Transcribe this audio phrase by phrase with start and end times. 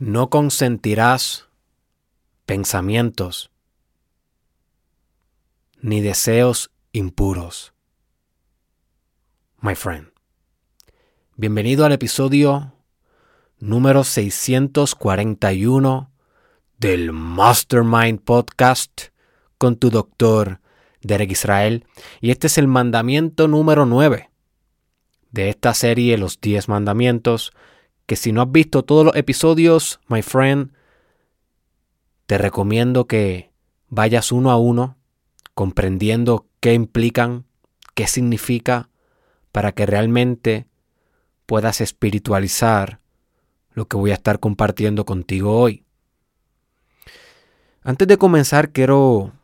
[0.00, 1.46] No consentirás
[2.46, 3.52] pensamientos
[5.82, 7.74] ni deseos impuros.
[9.60, 10.08] My friend.
[11.36, 12.72] Bienvenido al episodio
[13.58, 16.10] número 641
[16.78, 19.08] del Mastermind Podcast
[19.58, 20.62] con tu doctor
[21.02, 21.84] Derek Israel.
[22.22, 24.30] Y este es el mandamiento número 9
[25.30, 27.52] de esta serie Los 10 Mandamientos
[28.10, 30.72] que si no has visto todos los episodios, my friend,
[32.26, 33.52] te recomiendo que
[33.88, 34.96] vayas uno a uno
[35.54, 37.44] comprendiendo qué implican,
[37.94, 38.88] qué significa,
[39.52, 40.66] para que realmente
[41.46, 42.98] puedas espiritualizar
[43.74, 45.84] lo que voy a estar compartiendo contigo hoy.
[47.84, 49.34] Antes de comenzar, quiero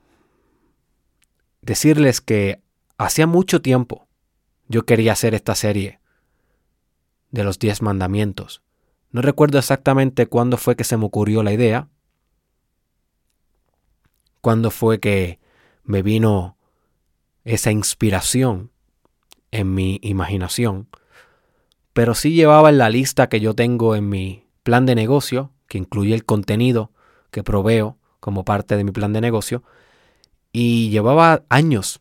[1.60, 2.60] decirles que
[2.98, 4.08] hacía mucho tiempo
[4.66, 6.00] yo quería hacer esta serie
[7.30, 8.62] de los diez mandamientos.
[9.10, 11.88] No recuerdo exactamente cuándo fue que se me ocurrió la idea,
[14.40, 15.40] cuándo fue que
[15.84, 16.56] me vino
[17.44, 18.70] esa inspiración
[19.50, 20.88] en mi imaginación,
[21.92, 25.78] pero sí llevaba en la lista que yo tengo en mi plan de negocio, que
[25.78, 26.90] incluye el contenido
[27.30, 29.62] que proveo como parte de mi plan de negocio,
[30.52, 32.00] y llevaba años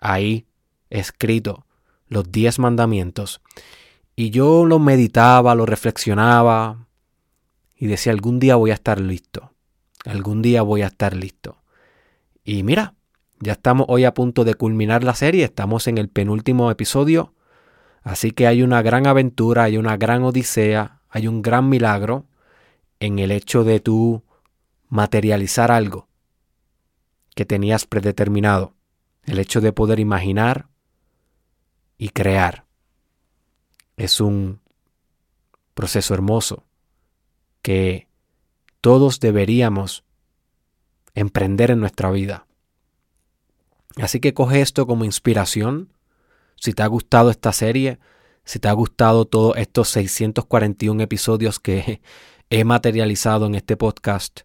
[0.00, 0.46] ahí
[0.90, 1.66] escrito
[2.08, 3.40] los diez mandamientos.
[4.14, 6.86] Y yo lo meditaba, lo reflexionaba
[7.74, 9.52] y decía, algún día voy a estar listo.
[10.04, 11.62] Algún día voy a estar listo.
[12.44, 12.94] Y mira,
[13.40, 17.34] ya estamos hoy a punto de culminar la serie, estamos en el penúltimo episodio,
[18.02, 22.26] así que hay una gran aventura, hay una gran odisea, hay un gran milagro
[23.00, 24.22] en el hecho de tú
[24.88, 26.08] materializar algo
[27.34, 28.74] que tenías predeterminado,
[29.24, 30.68] el hecho de poder imaginar
[31.96, 32.66] y crear
[34.02, 34.60] es un
[35.74, 36.64] proceso hermoso
[37.62, 38.08] que
[38.80, 40.04] todos deberíamos
[41.14, 42.46] emprender en nuestra vida.
[43.96, 45.92] Así que coge esto como inspiración.
[46.56, 48.00] Si te ha gustado esta serie,
[48.44, 52.02] si te ha gustado todos estos 641 episodios que
[52.50, 54.40] he materializado en este podcast,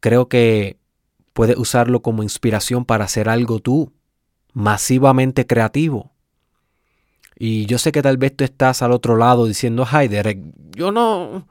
[0.00, 0.78] creo que
[1.32, 3.94] puedes usarlo como inspiración para hacer algo tú,
[4.52, 6.15] masivamente creativo
[7.38, 10.08] y yo sé que tal vez tú estás al otro lado diciendo, ay,
[10.74, 11.46] yo no,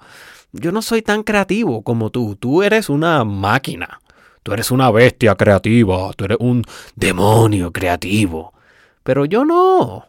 [0.51, 2.35] yo no soy tan creativo como tú.
[2.35, 3.99] Tú eres una máquina.
[4.41, 6.11] Tú eres una bestia creativa.
[6.13, 6.63] Tú eres un
[6.95, 8.53] demonio creativo.
[9.03, 10.07] Pero yo no.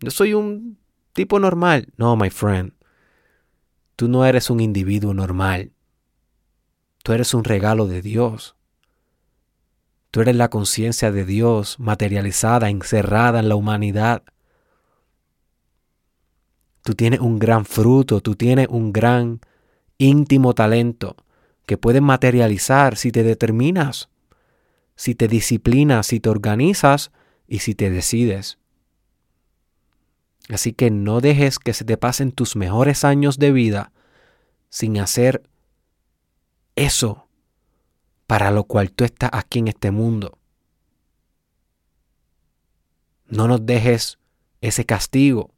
[0.00, 0.78] Yo soy un
[1.12, 1.88] tipo normal.
[1.96, 2.72] No, my friend.
[3.96, 5.72] Tú no eres un individuo normal.
[7.02, 8.56] Tú eres un regalo de Dios.
[10.10, 14.22] Tú eres la conciencia de Dios materializada, encerrada en la humanidad.
[16.88, 19.42] Tú tienes un gran fruto, tú tienes un gran
[19.98, 21.16] íntimo talento
[21.66, 24.08] que puedes materializar si te determinas,
[24.96, 27.10] si te disciplinas, si te organizas
[27.46, 28.56] y si te decides.
[30.48, 33.92] Así que no dejes que se te pasen tus mejores años de vida
[34.70, 35.42] sin hacer
[36.74, 37.28] eso
[38.26, 40.38] para lo cual tú estás aquí en este mundo.
[43.26, 44.18] No nos dejes
[44.62, 45.50] ese castigo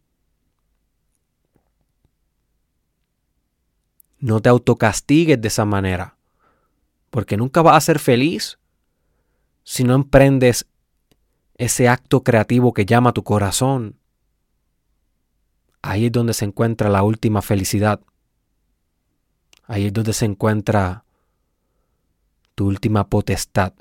[4.21, 6.17] No te autocastigues de esa manera,
[7.11, 8.59] porque nunca vas a ser feliz
[9.65, 10.67] si no emprendes
[11.55, 13.97] ese acto creativo que llama tu corazón.
[15.83, 18.01] Ahí es donde se encuentra la última felicidad.
[19.65, 21.05] Ahí es donde se encuentra
[22.55, 23.73] tu última potestad.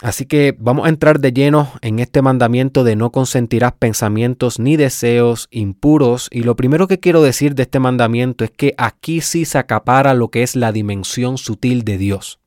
[0.00, 4.76] Así que vamos a entrar de lleno en este mandamiento de no consentirás pensamientos ni
[4.76, 6.28] deseos impuros.
[6.30, 10.14] Y lo primero que quiero decir de este mandamiento es que aquí sí se acapara
[10.14, 12.38] lo que es la dimensión sutil de Dios.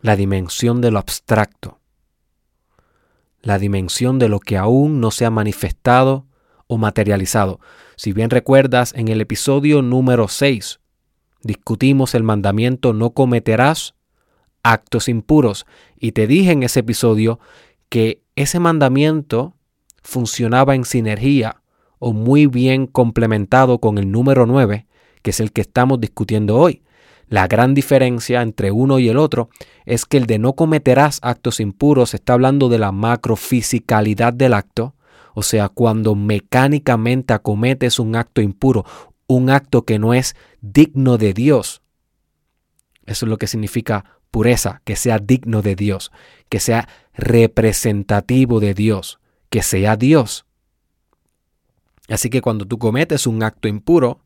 [0.00, 1.80] La dimensión de lo abstracto.
[3.42, 6.26] La dimensión de lo que aún no se ha manifestado
[6.66, 7.60] o materializado.
[7.96, 10.80] Si bien recuerdas, en el episodio número 6
[11.42, 13.94] discutimos el mandamiento no cometerás
[14.62, 15.66] actos impuros.
[15.98, 17.40] Y te dije en ese episodio
[17.88, 19.54] que ese mandamiento
[20.02, 21.62] funcionaba en sinergia
[21.98, 24.86] o muy bien complementado con el número 9,
[25.22, 26.82] que es el que estamos discutiendo hoy.
[27.28, 29.50] La gran diferencia entre uno y el otro
[29.84, 34.96] es que el de no cometerás actos impuros está hablando de la macrofisicalidad del acto,
[35.34, 38.84] o sea, cuando mecánicamente acometes un acto impuro,
[39.28, 41.82] un acto que no es digno de Dios.
[43.06, 46.12] Eso es lo que significa pureza, que sea digno de Dios,
[46.48, 50.46] que sea representativo de Dios, que sea Dios.
[52.08, 54.20] Así que cuando tú cometes un acto impuro,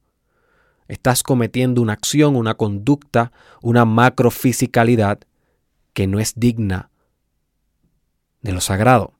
[0.88, 5.20] estás cometiendo una acción, una conducta, una macrofisicalidad
[5.92, 6.90] que no es digna
[8.42, 9.14] de lo sagrado.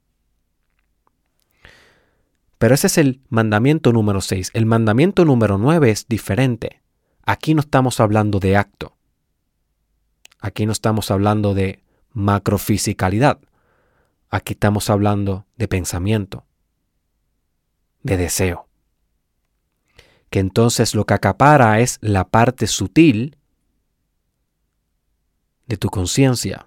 [2.58, 4.50] Pero ese es el mandamiento número 6.
[4.54, 6.80] El mandamiento número 9 es diferente.
[7.24, 8.96] Aquí no estamos hablando de acto.
[10.44, 11.82] Aquí no estamos hablando de
[12.12, 13.38] macrofisicalidad.
[14.28, 16.44] Aquí estamos hablando de pensamiento,
[18.02, 18.68] de deseo.
[20.28, 23.38] Que entonces lo que acapara es la parte sutil
[25.66, 26.66] de tu conciencia.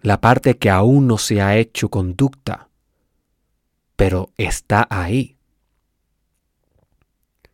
[0.00, 2.68] La parte que aún no se ha hecho conducta,
[3.96, 5.37] pero está ahí.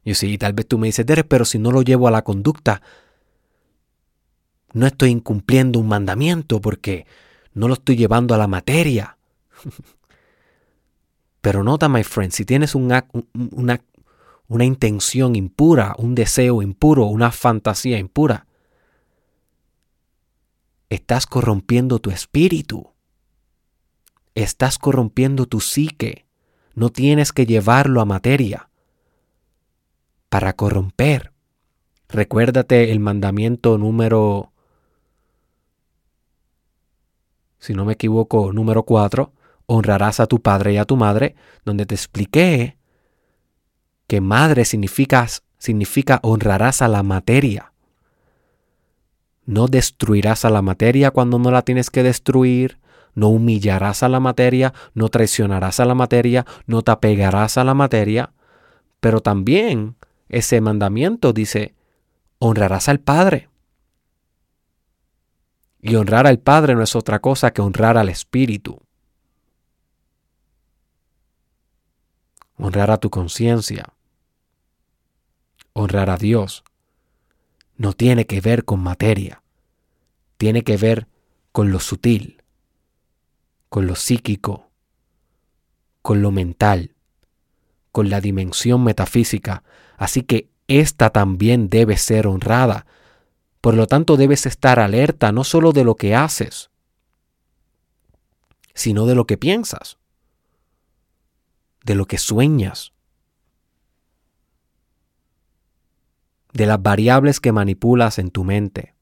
[0.04, 2.22] Y sí, tal vez tú me dices, Derek, pero si no lo llevo a la
[2.22, 2.82] conducta,
[4.74, 7.06] no estoy incumpliendo un mandamiento porque
[7.54, 9.16] no lo estoy llevando a la materia.
[11.40, 13.82] Pero nota, my friend, si tienes una, una,
[14.48, 18.46] una intención impura, un deseo impuro, una fantasía impura,
[20.88, 22.94] estás corrompiendo tu espíritu.
[24.34, 26.24] Estás corrompiendo tu psique.
[26.74, 28.70] No tienes que llevarlo a materia
[30.34, 31.30] para corromper.
[32.08, 34.50] Recuérdate el mandamiento número
[37.60, 39.32] si no me equivoco, número 4,
[39.66, 42.78] honrarás a tu padre y a tu madre, donde te expliqué
[44.08, 45.24] que madre significa,
[45.56, 47.72] significa honrarás a la materia.
[49.44, 52.80] No destruirás a la materia cuando no la tienes que destruir,
[53.14, 57.74] no humillarás a la materia, no traicionarás a la materia, no te apegarás a la
[57.74, 58.32] materia,
[58.98, 59.94] pero también
[60.28, 61.74] ese mandamiento dice,
[62.38, 63.48] honrarás al Padre.
[65.80, 68.80] Y honrar al Padre no es otra cosa que honrar al Espíritu.
[72.56, 73.92] Honrar a tu conciencia.
[75.72, 76.64] Honrar a Dios.
[77.76, 79.42] No tiene que ver con materia.
[80.36, 81.08] Tiene que ver
[81.52, 82.42] con lo sutil,
[83.68, 84.70] con lo psíquico,
[86.02, 86.93] con lo mental,
[87.94, 89.62] con la dimensión metafísica.
[89.96, 92.84] Así que esta también debe ser honrada
[93.64, 96.70] por lo tanto, debes estar alerta no solo de lo que haces,
[98.74, 99.96] sino de lo que piensas,
[101.82, 102.92] de lo que sueñas,
[106.52, 108.94] de las variables que manipulas en tu mente.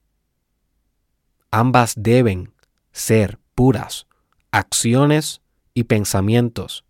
[1.51, 2.53] Ambas deben
[2.93, 4.07] ser puras.
[4.51, 5.41] Acciones
[5.73, 6.85] y pensamientos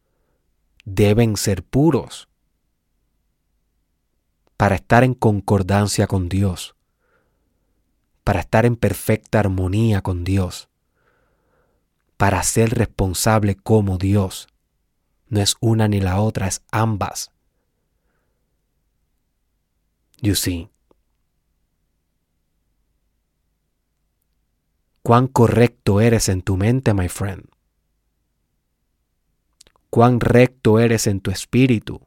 [0.86, 2.28] deben ser puros
[4.58, 6.76] para estar en concordancia con Dios
[8.24, 10.70] para estar en perfecta armonía con Dios,
[12.18, 14.48] para ser responsable como Dios.
[15.28, 17.32] No es una ni la otra, es ambas.
[20.22, 20.70] You see.
[25.02, 27.53] Cuán correcto eres en tu mente, my friend.
[29.94, 32.02] Cuán recto eres en tu espíritu.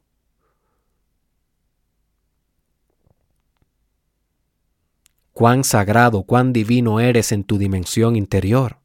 [5.31, 8.79] cuán sagrado, cuán divino eres en tu dimensión interior,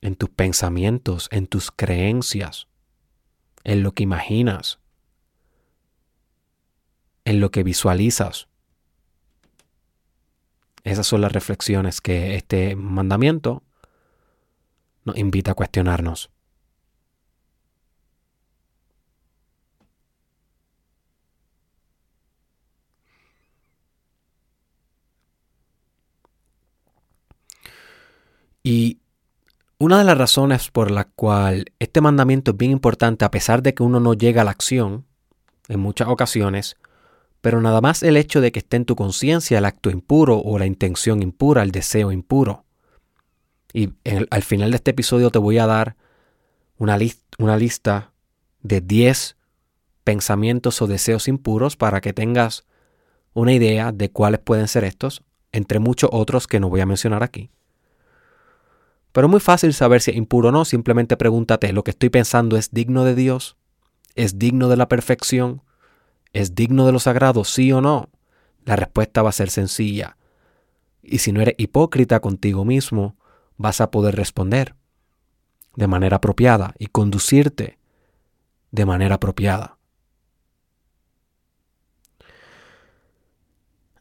[0.00, 2.68] en tus pensamientos, en tus creencias,
[3.64, 4.78] en lo que imaginas,
[7.24, 8.48] en lo que visualizas.
[10.84, 13.64] Esas son las reflexiones que este mandamiento
[15.16, 16.30] invita a cuestionarnos.
[28.62, 28.98] Y
[29.78, 33.72] una de las razones por la cual este mandamiento es bien importante, a pesar de
[33.72, 35.06] que uno no llega a la acción
[35.68, 36.76] en muchas ocasiones,
[37.40, 40.58] pero nada más el hecho de que esté en tu conciencia el acto impuro o
[40.58, 42.64] la intención impura, el deseo impuro.
[43.72, 43.90] Y
[44.30, 45.96] al final de este episodio te voy a dar
[46.78, 46.98] una,
[47.38, 48.12] una lista
[48.62, 49.36] de 10
[50.04, 52.64] pensamientos o deseos impuros para que tengas
[53.34, 55.22] una idea de cuáles pueden ser estos,
[55.52, 57.50] entre muchos otros que no voy a mencionar aquí.
[59.12, 60.64] Pero es muy fácil saber si es impuro o no.
[60.64, 63.56] Simplemente pregúntate, ¿lo que estoy pensando es digno de Dios?
[64.14, 65.62] ¿Es digno de la perfección?
[66.32, 67.44] ¿Es digno de lo sagrado?
[67.44, 68.10] ¿Sí o no?
[68.64, 70.16] La respuesta va a ser sencilla.
[71.02, 73.16] Y si no eres hipócrita contigo mismo,
[73.58, 74.74] vas a poder responder
[75.76, 77.78] de manera apropiada y conducirte
[78.70, 79.76] de manera apropiada.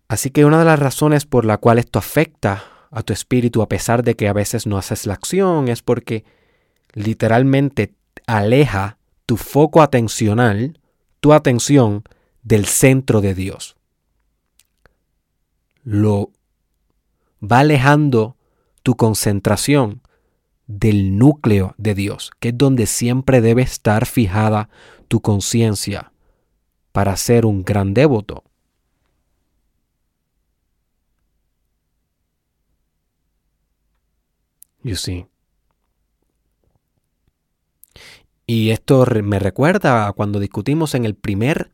[0.08, 3.68] Así que una de las razones por la cual esto afecta a tu espíritu a
[3.68, 6.24] pesar de que a veces no haces la acción, es porque
[6.94, 7.94] literalmente
[8.26, 10.80] aleja tu foco atencional,
[11.20, 12.04] tu atención
[12.44, 13.76] del centro de Dios.
[15.84, 16.32] Lo
[17.42, 18.37] va alejando
[18.88, 20.02] tu concentración
[20.66, 24.70] del núcleo de Dios, que es donde siempre debe estar fijada
[25.10, 26.14] tu conciencia
[26.94, 28.46] para ser un gran devoto.
[34.84, 35.28] You see.
[38.46, 41.74] Y esto me recuerda a cuando discutimos en el primer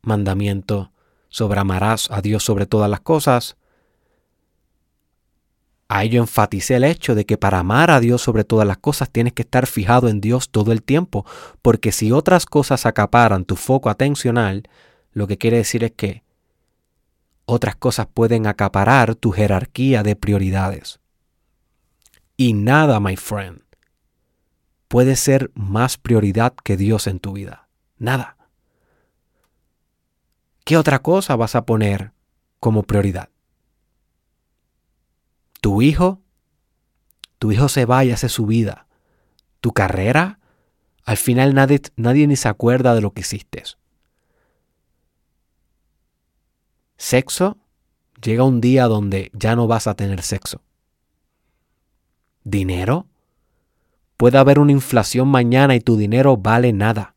[0.00, 0.92] mandamiento
[1.28, 3.58] sobre amarás a Dios sobre todas las cosas.
[5.88, 9.10] A ello enfaticé el hecho de que para amar a Dios sobre todas las cosas
[9.10, 11.26] tienes que estar fijado en Dios todo el tiempo,
[11.60, 14.68] porque si otras cosas acaparan tu foco atencional,
[15.12, 16.24] lo que quiere decir es que
[17.44, 21.00] otras cosas pueden acaparar tu jerarquía de prioridades.
[22.36, 23.60] Y nada, my friend,
[24.88, 27.68] puede ser más prioridad que Dios en tu vida.
[27.98, 28.36] Nada.
[30.64, 32.12] ¿Qué otra cosa vas a poner
[32.58, 33.28] como prioridad?
[35.64, 36.20] ¿Tu hijo?
[37.38, 38.86] Tu hijo se va y hace su vida.
[39.62, 40.38] ¿Tu carrera?
[41.06, 43.62] Al final nadie, nadie ni se acuerda de lo que hiciste.
[46.98, 47.56] ¿Sexo?
[48.22, 50.60] Llega un día donde ya no vas a tener sexo.
[52.42, 53.06] ¿Dinero?
[54.18, 57.14] Puede haber una inflación mañana y tu dinero vale nada.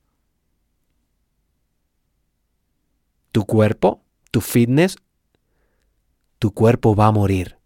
[3.33, 4.95] Tu cuerpo, tu fitness,
[6.39, 7.56] tu cuerpo va a morir.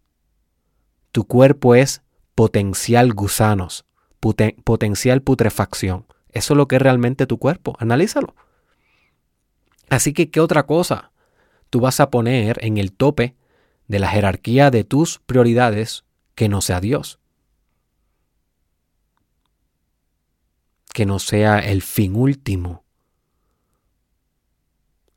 [1.12, 2.02] Tu cuerpo es
[2.34, 3.84] potencial gusanos,
[4.64, 6.06] potencial putrefacción.
[6.30, 7.76] Eso es lo que es realmente tu cuerpo.
[7.78, 8.34] Analízalo.
[9.90, 11.12] Así que, ¿qué otra cosa
[11.70, 13.36] tú vas a poner en el tope
[13.88, 16.04] de la jerarquía de tus prioridades
[16.34, 17.20] que no sea Dios?
[20.92, 22.84] que no sea el fin último,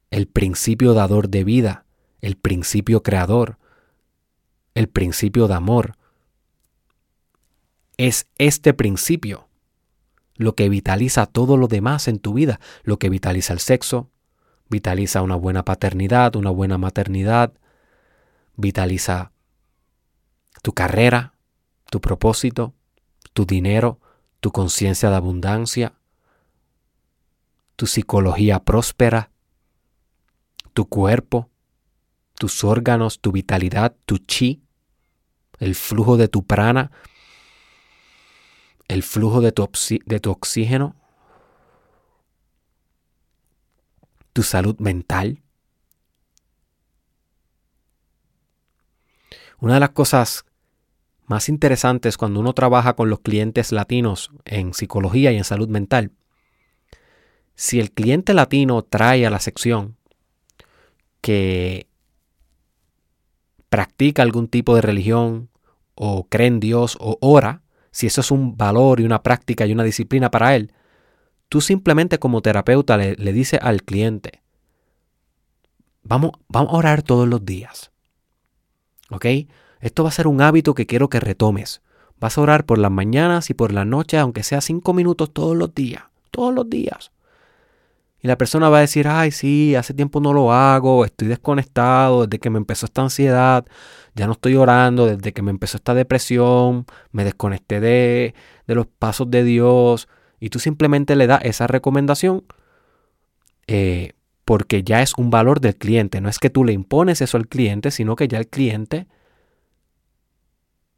[0.10, 1.86] el principio dador de vida,
[2.22, 3.60] el principio creador,
[4.76, 5.98] el principio de amor.
[7.98, 9.48] Es este principio
[10.36, 14.12] lo que vitaliza todo lo demás en tu vida, lo que vitaliza el sexo,
[14.70, 17.54] vitaliza una buena paternidad, una buena maternidad,
[18.58, 19.32] vitaliza
[20.62, 21.36] tu carrera,
[21.90, 22.74] tu propósito,
[23.34, 24.00] tu dinero,
[24.42, 25.94] tu conciencia de abundancia,
[27.78, 29.32] tu psicología próspera,
[30.74, 31.50] tu cuerpo,
[32.34, 34.65] tus órganos, tu vitalidad, tu chi,
[35.60, 36.92] el flujo de tu prana,
[38.88, 39.70] el flujo de tu,
[40.06, 40.96] de tu oxígeno,
[44.34, 45.42] tu salud mental.
[49.60, 50.46] Una de las cosas
[51.26, 56.12] más interesantes cuando uno trabaja con los clientes latinos en psicología y en salud mental.
[57.56, 59.96] Si el cliente latino trae a la sección
[61.22, 61.88] que
[63.76, 65.50] practica algún tipo de religión
[65.96, 69.74] o cree en Dios o ora, si eso es un valor y una práctica y
[69.74, 70.72] una disciplina para él,
[71.50, 74.42] tú simplemente como terapeuta le, le dices al cliente,
[76.04, 77.92] vamos, vamos a orar todos los días.
[79.10, 79.26] ¿Ok?
[79.82, 81.82] Esto va a ser un hábito que quiero que retomes.
[82.18, 85.54] Vas a orar por las mañanas y por las noches, aunque sea cinco minutos todos
[85.58, 86.04] los días.
[86.32, 87.12] Todos los días.
[88.26, 92.26] Y la persona va a decir, ay, sí, hace tiempo no lo hago, estoy desconectado
[92.26, 93.68] desde que me empezó esta ansiedad,
[94.16, 98.34] ya no estoy orando desde que me empezó esta depresión, me desconecté de,
[98.66, 100.08] de los pasos de Dios.
[100.40, 102.44] Y tú simplemente le das esa recomendación
[103.68, 104.14] eh,
[104.44, 106.20] porque ya es un valor del cliente.
[106.20, 109.06] No es que tú le impones eso al cliente, sino que ya el cliente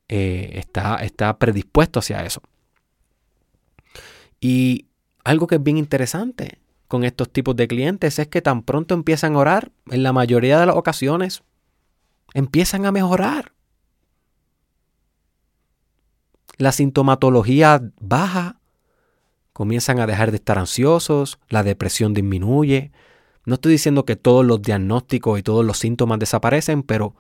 [0.08, 2.42] eh, está, está predispuesto hacia eso.
[4.40, 4.86] Y
[5.26, 9.36] algo que es bien interesante con estos tipos de clientes es que tan pronto empiezan
[9.36, 11.44] a orar, en la mayoría de las ocasiones,
[12.34, 13.54] empiezan a mejorar.
[16.58, 18.60] La sintomatología baja,
[19.54, 22.92] comienzan a dejar de estar ansiosos, la depresión disminuye.
[23.46, 27.16] No estoy diciendo que todos los diagnósticos y todos los síntomas desaparecen, pero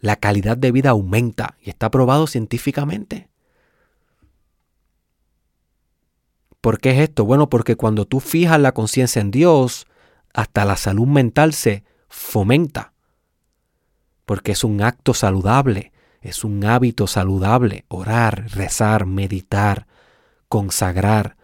[0.00, 3.28] la calidad de vida aumenta y está probado científicamente.
[6.60, 7.24] ¿Por qué es esto?
[7.24, 9.86] Bueno, porque cuando tú fijas la conciencia en Dios,
[10.34, 12.92] hasta la salud mental se fomenta.
[14.24, 19.86] Porque es un acto saludable, es un hábito saludable, orar, rezar, meditar,
[20.48, 21.36] consagrar,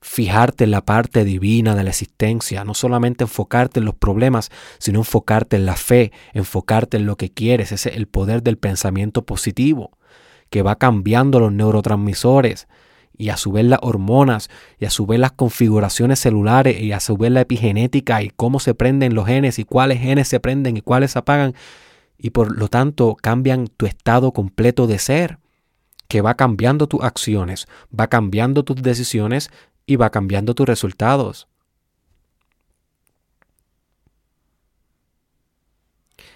[0.00, 5.00] fijarte en la parte divina de la existencia, no solamente enfocarte en los problemas, sino
[5.00, 9.24] enfocarte en la fe, enfocarte en lo que quieres, ese es el poder del pensamiento
[9.24, 9.96] positivo,
[10.50, 12.68] que va cambiando los neurotransmisores
[13.18, 14.48] y a su vez las hormonas
[14.78, 18.60] y a su vez las configuraciones celulares y a su vez la epigenética y cómo
[18.60, 21.54] se prenden los genes y cuáles genes se prenden y cuáles se apagan
[22.16, 25.38] y por lo tanto cambian tu estado completo de ser
[26.06, 27.66] que va cambiando tus acciones,
[27.98, 29.50] va cambiando tus decisiones
[29.84, 31.48] y va cambiando tus resultados.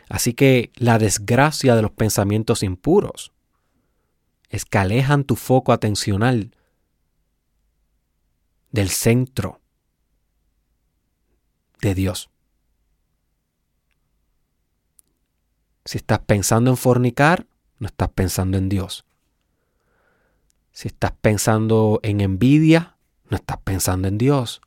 [0.09, 3.33] Así que la desgracia de los pensamientos impuros
[4.51, 6.51] es que alejan tu foco atencional
[8.73, 9.61] del centro
[11.81, 12.31] de Dios.
[15.85, 17.47] Si estás pensando en fornicar,
[17.79, 19.05] no estás pensando en Dios.
[20.73, 22.97] Si estás pensando en envidia,
[23.29, 24.63] no estás pensando en Dios.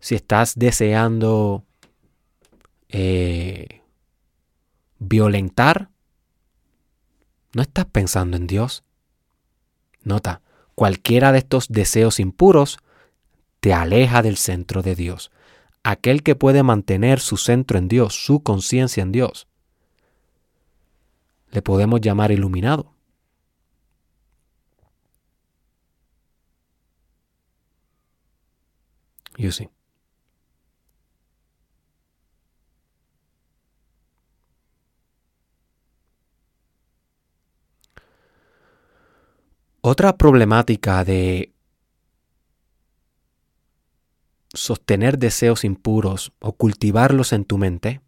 [0.00, 1.64] Si estás deseando
[2.88, 3.82] eh,
[4.98, 5.90] violentar,
[7.52, 8.84] no estás pensando en Dios.
[10.04, 10.40] Nota,
[10.78, 12.78] cualquiera de estos deseos impuros
[13.58, 15.32] te aleja del centro de Dios.
[15.82, 19.48] Aquel que puede mantener su centro en Dios, su conciencia en Dios,
[21.50, 22.94] le podemos llamar iluminado.
[29.36, 29.68] You see.
[39.90, 41.54] Otra problemática de
[44.52, 48.02] sostener deseos impuros o cultivarlos en tu mente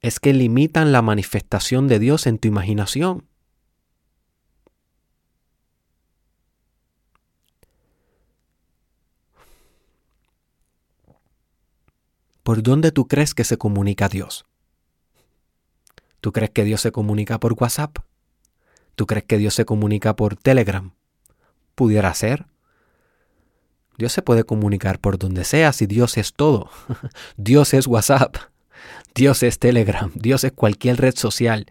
[0.00, 3.24] es que limitan la manifestación de Dios en tu imaginación.
[12.42, 14.44] ¿Por dónde tú crees que se comunica Dios?
[16.20, 18.09] ¿Tú crees que Dios se comunica por WhatsApp?
[18.94, 20.92] ¿Tú crees que Dios se comunica por Telegram?
[21.74, 22.46] Pudiera ser.
[23.98, 26.70] Dios se puede comunicar por donde sea si Dios es todo.
[27.36, 28.36] Dios es WhatsApp.
[29.14, 30.10] Dios es Telegram.
[30.14, 31.66] Dios es cualquier red social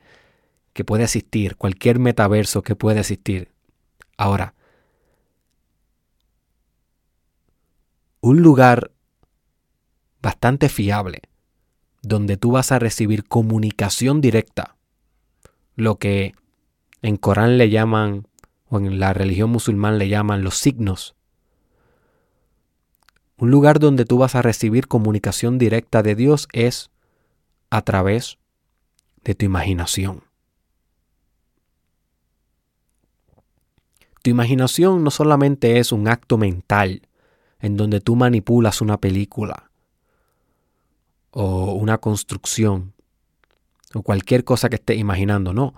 [0.74, 3.52] que puede existir, cualquier metaverso que pueda existir.
[4.18, 4.54] Ahora,
[8.22, 8.92] un lugar
[10.22, 11.22] bastante fiable,
[12.02, 14.76] donde tú vas a recibir comunicación directa,
[15.76, 16.34] lo que
[17.02, 18.28] en Corán le llaman,
[18.68, 21.16] o en la religión musulmán le llaman los signos.
[23.38, 26.90] Un lugar donde tú vas a recibir comunicación directa de Dios es
[27.70, 28.38] a través
[29.24, 30.24] de tu imaginación.
[34.22, 37.08] Tu imaginación no solamente es un acto mental
[37.60, 39.70] en donde tú manipulas una película,
[41.32, 42.94] o una construcción
[43.94, 45.54] o cualquier cosa que estés imaginando.
[45.54, 45.74] No,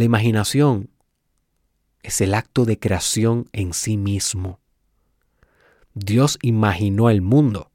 [0.00, 0.88] la imaginación
[2.02, 4.58] es el acto de creación en sí mismo.
[5.92, 7.70] Dios imaginó el mundo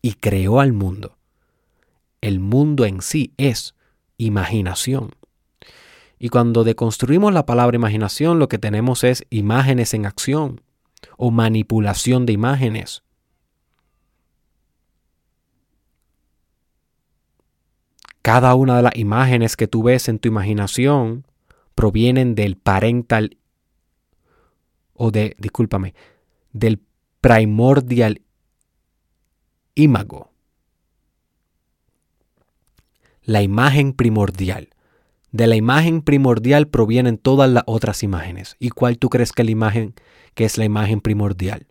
[0.00, 1.18] y creó al mundo.
[2.22, 3.74] El mundo en sí es
[4.16, 5.10] imaginación.
[6.18, 10.62] Y cuando deconstruimos la palabra imaginación, lo que tenemos es imágenes en acción
[11.18, 13.02] o manipulación de imágenes.
[18.22, 21.26] Cada una de las imágenes que tú ves en tu imaginación
[21.74, 23.38] provienen del parental
[24.94, 25.94] o de, discúlpame,
[26.52, 26.80] del
[27.20, 28.22] primordial
[29.74, 30.30] imago.
[33.22, 34.70] La imagen primordial.
[35.30, 38.56] De la imagen primordial provienen todas las otras imágenes.
[38.58, 39.94] ¿Y cuál tú crees que la imagen
[40.34, 41.66] que es la imagen primordial?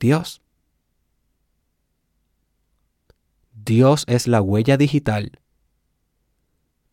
[0.00, 0.42] Dios.
[3.52, 5.32] Dios es la huella digital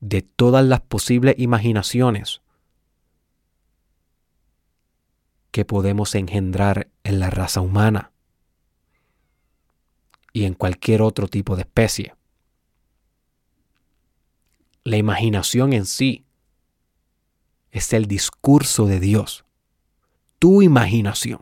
[0.06, 2.44] de todas las posibles imaginaciones
[5.50, 8.12] que podemos engendrar en la raza humana
[10.32, 12.14] y en cualquier otro tipo de especie.
[14.84, 16.24] La imaginación en sí
[17.72, 19.44] es el discurso de Dios,
[20.38, 21.42] tu imaginación.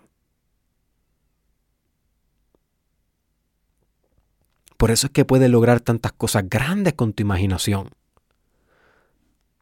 [4.77, 7.89] Por eso es que puedes lograr tantas cosas grandes con tu imaginación.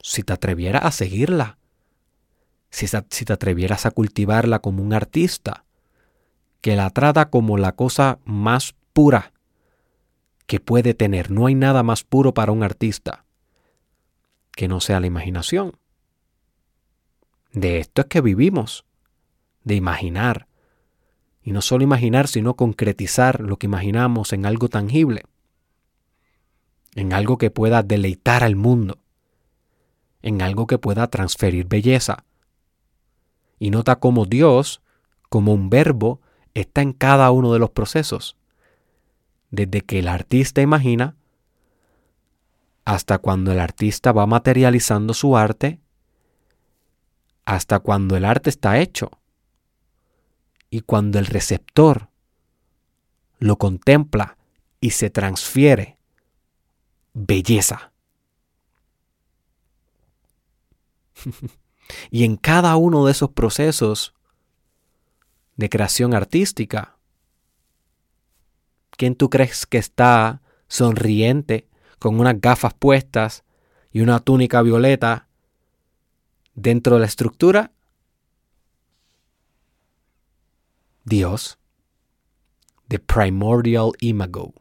[0.01, 1.57] Si te atrevieras a seguirla,
[2.69, 2.87] si,
[3.25, 5.65] te atrevieras a cultivarla como un artista,
[6.61, 9.33] que la trata como la cosa más pura
[10.47, 11.31] que puede tener.
[11.31, 13.25] No hay nada más puro para un artista
[14.51, 15.77] que no sea la imaginación.
[17.51, 18.85] De esto es que vivimos.
[19.63, 20.47] de imaginar.
[21.43, 25.23] Y no solo imaginar, sino concretizar lo que imaginamos en algo tangible,
[26.95, 28.97] en algo que pueda deleitar al mundo,
[30.21, 32.25] en algo que pueda transferir belleza.
[33.59, 34.81] Y nota cómo Dios,
[35.29, 36.21] como un verbo,
[36.53, 38.37] está en cada uno de los procesos.
[39.49, 41.15] Desde que el artista imagina
[42.85, 45.79] hasta cuando el artista va materializando su arte,
[47.45, 49.11] hasta cuando el arte está hecho
[50.69, 52.09] y cuando el receptor
[53.39, 54.37] lo contempla
[54.79, 55.97] y se transfiere
[57.13, 57.90] belleza.
[62.11, 64.13] Y en cada uno de esos procesos
[65.55, 66.97] de creación artística,
[68.91, 71.67] ¿quién tú crees que está sonriente
[71.99, 73.43] con unas gafas puestas
[73.91, 75.27] y una túnica violeta
[76.55, 77.71] dentro de la estructura?
[81.03, 81.57] Dios.
[82.87, 84.53] The primordial imago.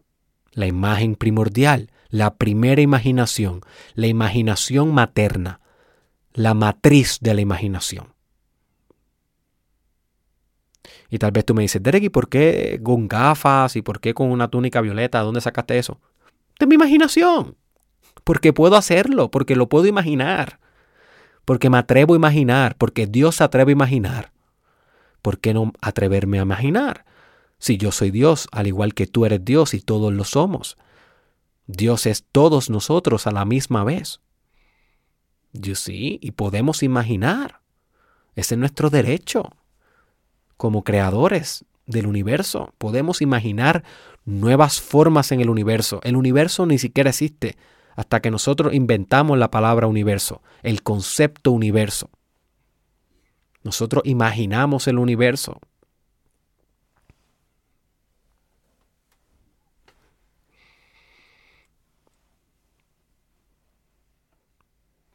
[0.53, 3.61] La imagen primordial, la primera imaginación,
[3.95, 5.60] la imaginación materna,
[6.33, 8.15] la matriz de la imaginación.
[11.09, 14.15] Y tal vez tú me dices, Derek, ¿y por qué con gafas y por qué
[14.15, 15.21] con una túnica violeta?
[15.21, 15.99] ¿Dónde sacaste eso?
[16.61, 17.57] de mi imaginación.
[18.23, 20.61] Porque puedo hacerlo, porque lo puedo imaginar.
[21.45, 24.33] Porque me atrevo a imaginar, porque Dios se atreve a imaginar.
[25.23, 27.05] ¿Por qué no atreverme a imaginar?
[27.59, 30.77] Si yo soy Dios, al igual que tú eres Dios y todos lo somos.
[31.67, 34.21] Dios es todos nosotros a la misma vez.
[35.53, 37.61] Yo sí, y podemos imaginar.
[38.37, 39.51] Ese es nuestro derecho.
[40.57, 43.83] Como creadores del universo, podemos imaginar
[44.25, 46.01] nuevas formas en el universo.
[46.05, 47.57] El universo ni siquiera existe
[47.97, 52.11] hasta que nosotros inventamos la palabra universo, el concepto universo.
[53.63, 55.61] Nosotros imaginamos el universo.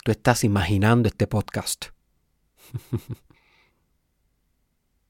[0.05, 1.85] Tú estás imaginando este podcast.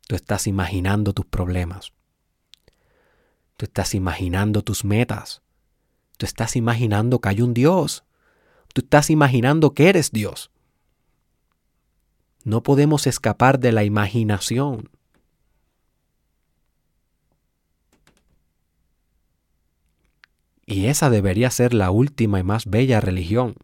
[0.08, 1.92] Tú estás imaginando tus problemas.
[3.58, 5.42] Tú estás imaginando tus metas.
[6.18, 8.06] Tú estás imaginando que hay un Dios.
[8.74, 10.50] Tú estás imaginando que eres Dios.
[12.46, 14.90] No podemos escapar de la imaginación.
[20.66, 23.56] Y esa debería ser la última y más bella religión,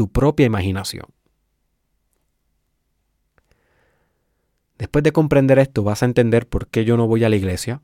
[0.00, 1.04] tu propia imaginación.
[4.78, 7.82] Después de comprender esto, vas a entender por qué yo no voy a la iglesia,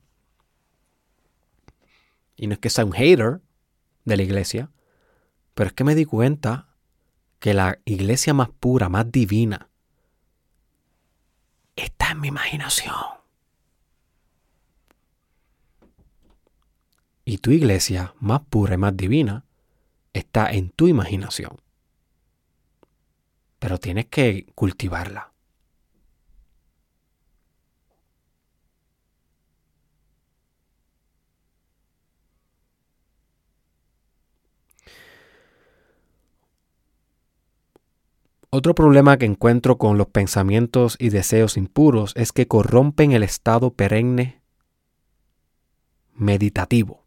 [2.34, 3.42] y no es que sea un hater
[4.06, 4.70] de la iglesia,
[5.52, 6.74] pero es que me di cuenta
[7.38, 9.68] que la iglesia más pura, más divina,
[11.76, 12.94] está en mi imaginación.
[17.26, 19.44] Y tu iglesia más pura y más divina
[20.14, 21.65] está en tu imaginación.
[23.66, 25.32] Pero tienes que cultivarla.
[38.50, 43.74] Otro problema que encuentro con los pensamientos y deseos impuros es que corrompen el estado
[43.74, 44.42] perenne
[46.14, 47.05] meditativo.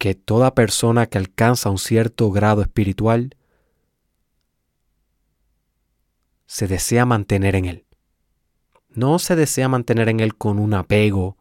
[0.00, 3.36] Que toda persona que alcanza un cierto grado espiritual
[6.46, 7.86] se desea mantener en él.
[8.88, 11.36] No se desea mantener en él con un apego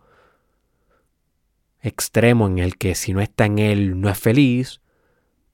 [1.80, 4.82] extremo en el que si no está en él no es feliz,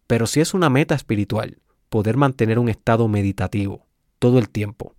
[0.07, 3.85] pero si es una meta espiritual, poder mantener un estado meditativo
[4.17, 4.95] todo el tiempo.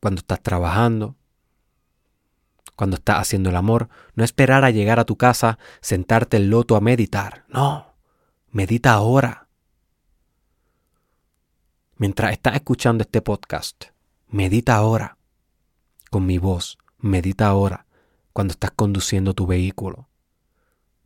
[0.00, 1.14] Cuando estás trabajando,
[2.76, 6.76] cuando estás haciendo el amor, no esperar a llegar a tu casa, sentarte el loto
[6.76, 7.44] a meditar.
[7.48, 7.94] No,
[8.50, 9.48] medita ahora.
[11.96, 13.86] Mientras estás escuchando este podcast,
[14.28, 15.16] medita ahora.
[16.10, 17.86] Con mi voz, medita ahora.
[18.32, 20.08] Cuando estás conduciendo tu vehículo,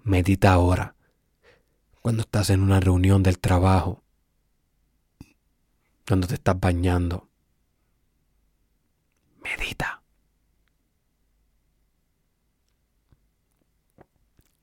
[0.03, 0.95] medita ahora
[2.09, 4.03] cuando estás en una reunión del trabajo,
[6.07, 7.29] cuando te estás bañando.
[9.43, 9.98] Medita.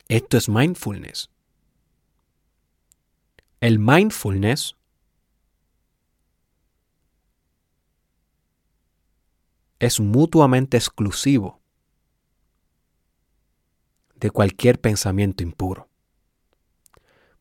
[0.07, 1.31] Esto es mindfulness.
[3.59, 4.75] El mindfulness
[9.79, 11.59] es mutuamente exclusivo
[14.15, 15.89] de cualquier pensamiento impuro.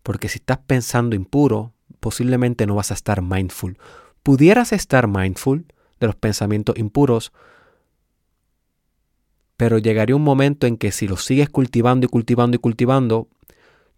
[0.02, 3.78] Porque si estás pensando impuro, posiblemente no vas a estar mindful.
[4.22, 5.66] Pudieras estar mindful
[6.00, 7.32] de los pensamientos impuros,
[9.56, 13.28] pero llegaría un momento en que si los sigues cultivando y cultivando y cultivando,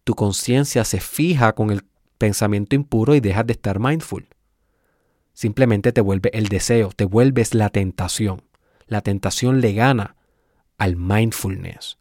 [0.05, 1.83] tu conciencia se fija con el
[2.19, 4.29] pensamiento impuro y dejas de estar mindful.
[5.33, 8.43] Simplemente te vuelve el deseo, te vuelves la tentación.
[8.87, 10.17] La tentación le gana
[10.79, 11.99] al mindfulness,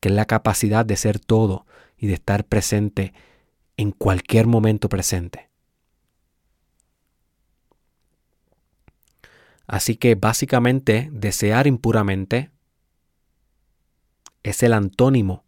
[0.00, 1.66] que es la capacidad de ser todo
[1.96, 3.14] y de estar presente
[3.76, 5.50] en cualquier momento presente.
[9.66, 12.50] Así que básicamente desear impuramente
[14.46, 15.44] es el antónimo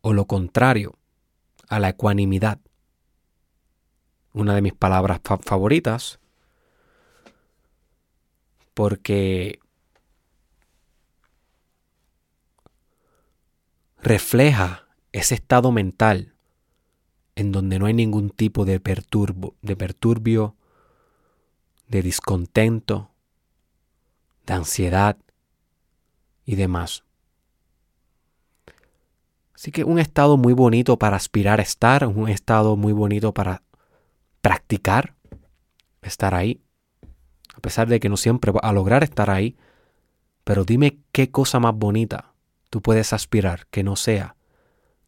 [0.00, 0.96] o lo contrario
[1.68, 2.60] a la ecuanimidad.
[4.32, 6.20] Una de mis palabras favoritas
[8.74, 9.58] porque
[14.00, 16.36] refleja ese estado mental
[17.34, 20.54] en donde no hay ningún tipo de, perturbo, de perturbio,
[21.88, 23.10] de descontento,
[24.46, 25.16] de ansiedad
[26.44, 27.02] y demás.
[29.58, 33.64] Así que un estado muy bonito para aspirar a estar, un estado muy bonito para
[34.40, 35.16] practicar,
[36.00, 36.62] estar ahí.
[37.56, 39.56] A pesar de que no siempre va a lograr estar ahí,
[40.44, 42.34] pero dime qué cosa más bonita
[42.70, 44.36] tú puedes aspirar que no sea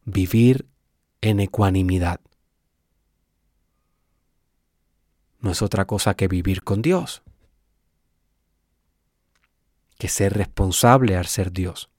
[0.03, 0.67] vivir
[1.21, 2.19] en ecuanimidad.
[5.39, 7.23] No es otra cosa que vivir con Dios,
[9.97, 11.90] que ser responsable al ser Dios.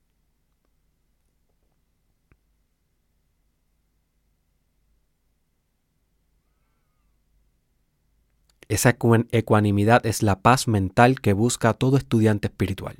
[8.72, 8.96] Esa
[9.32, 12.96] ecuanimidad es la paz mental que busca todo estudiante espiritual.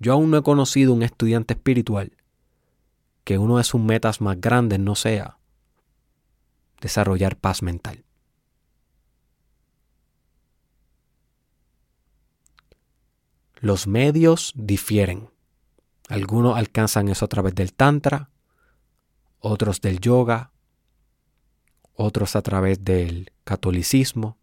[0.00, 2.16] Yo aún no he conocido un estudiante espiritual
[3.22, 5.38] que uno de sus metas más grandes no sea
[6.80, 8.04] desarrollar paz mental.
[13.60, 15.30] Los medios difieren.
[16.08, 18.30] Algunos alcanzan eso a través del tantra,
[19.38, 20.50] otros del yoga,
[21.92, 24.36] otros a través del catolicismo,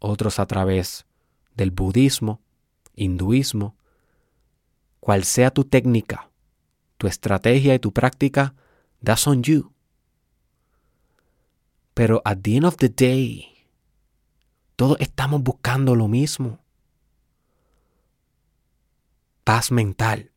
[0.00, 1.06] otros a través
[1.54, 2.40] del budismo,
[2.96, 3.76] hinduismo.
[4.98, 6.30] Cual sea tu técnica,
[6.98, 8.54] tu estrategia y tu práctica,
[9.02, 9.72] that's on you.
[11.94, 13.66] Pero at the end of the day,
[14.76, 16.58] todos estamos buscando lo mismo.
[19.44, 20.30] Paz mental.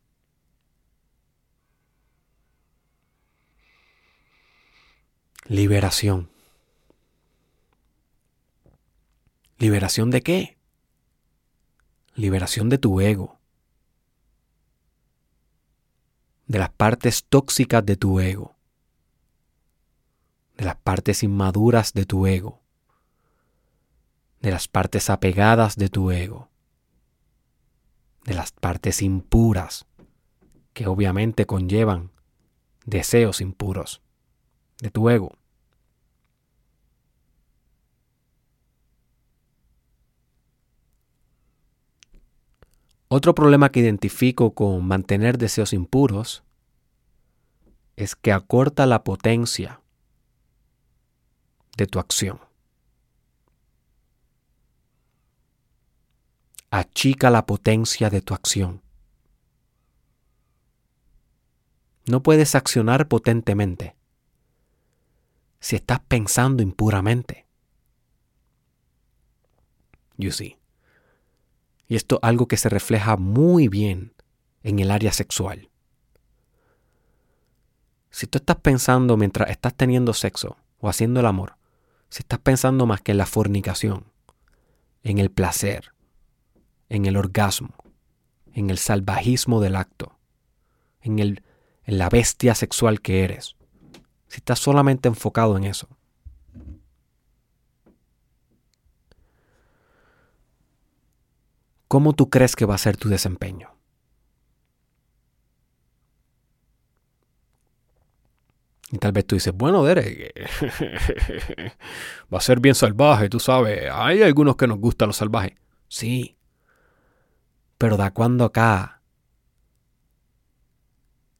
[5.46, 6.33] Liberación.
[9.58, 10.58] ¿Liberación de qué?
[12.14, 13.38] Liberación de tu ego.
[16.46, 18.56] De las partes tóxicas de tu ego.
[20.56, 22.62] De las partes inmaduras de tu ego.
[24.40, 26.50] De las partes apegadas de tu ego.
[28.24, 29.86] De las partes impuras
[30.72, 32.10] que obviamente conllevan
[32.84, 34.02] deseos impuros
[34.80, 35.38] de tu ego.
[43.16, 46.42] Otro problema que identifico con mantener deseos impuros
[47.94, 49.80] es que acorta la potencia
[51.76, 52.40] de tu acción.
[56.72, 58.82] Achica la potencia de tu acción.
[62.06, 63.94] No puedes accionar potentemente
[65.60, 67.46] si estás pensando impuramente.
[70.16, 70.63] You see.
[71.94, 74.14] Y esto es algo que se refleja muy bien
[74.64, 75.70] en el área sexual.
[78.10, 81.54] Si tú estás pensando mientras estás teniendo sexo o haciendo el amor,
[82.08, 84.06] si estás pensando más que en la fornicación,
[85.04, 85.92] en el placer,
[86.88, 87.76] en el orgasmo,
[88.52, 90.18] en el salvajismo del acto,
[91.00, 91.44] en, el,
[91.84, 93.54] en la bestia sexual que eres,
[94.26, 95.86] si estás solamente enfocado en eso,
[101.94, 103.72] ¿cómo tú crees que va a ser tu desempeño?
[108.90, 110.34] Y tal vez tú dices, bueno, Derek,
[112.34, 113.88] va a ser bien salvaje, tú sabes.
[113.92, 115.52] Hay algunos que nos gustan los salvajes.
[115.86, 116.36] Sí.
[117.78, 119.00] Pero ¿da cuándo acá?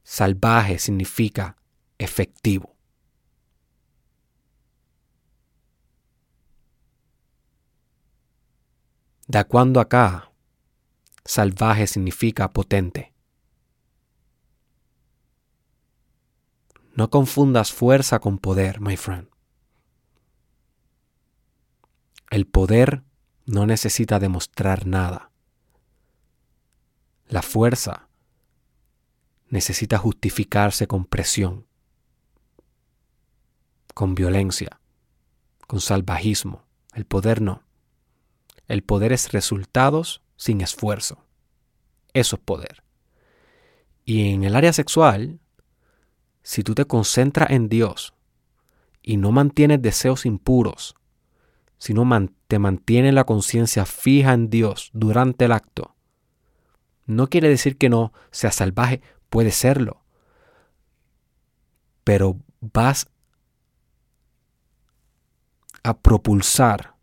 [0.05, 1.57] Salvaje significa
[1.99, 2.77] efectivo.
[9.27, 10.31] ¿Da cuándo acá?
[11.25, 13.13] Salvaje significa potente.
[16.95, 19.35] No confundas fuerza con poder, my friend.
[22.35, 23.05] el poder
[23.47, 25.31] no necesita demostrar nada.
[27.29, 28.09] La fuerza
[29.51, 31.69] necesita justificarse con presión,
[33.95, 34.81] con violencia,
[35.69, 36.65] con salvajismo.
[36.93, 37.63] El poder no.
[38.67, 41.25] El poder es resultados sin esfuerzo.
[42.13, 42.83] Eso es poder.
[44.05, 45.41] Y en el área sexual,
[46.43, 48.15] si tú te concentras en Dios
[49.03, 50.95] y no mantienes deseos impuros,
[51.79, 52.07] si no
[52.47, 55.95] te mantienes la conciencia fija en Dios durante el acto,
[57.07, 60.03] no quiere decir que no sea salvaje, puede serlo.
[62.05, 63.09] Pero vas
[65.83, 66.94] a propulsar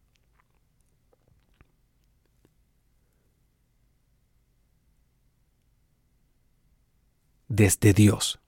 [7.52, 8.40] desde Dios,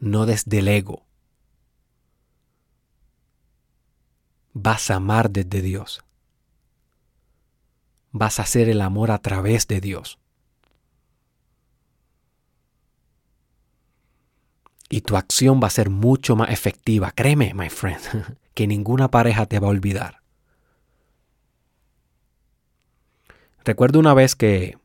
[0.00, 1.06] no desde el ego.
[4.54, 6.04] Vas a amar desde Dios.
[8.10, 10.18] Vas a hacer el amor a través de Dios.
[14.88, 17.12] Y tu acción va a ser mucho más efectiva.
[17.12, 20.22] Créeme, my friend, que ninguna pareja te va a olvidar.
[23.64, 24.76] Recuerdo una vez que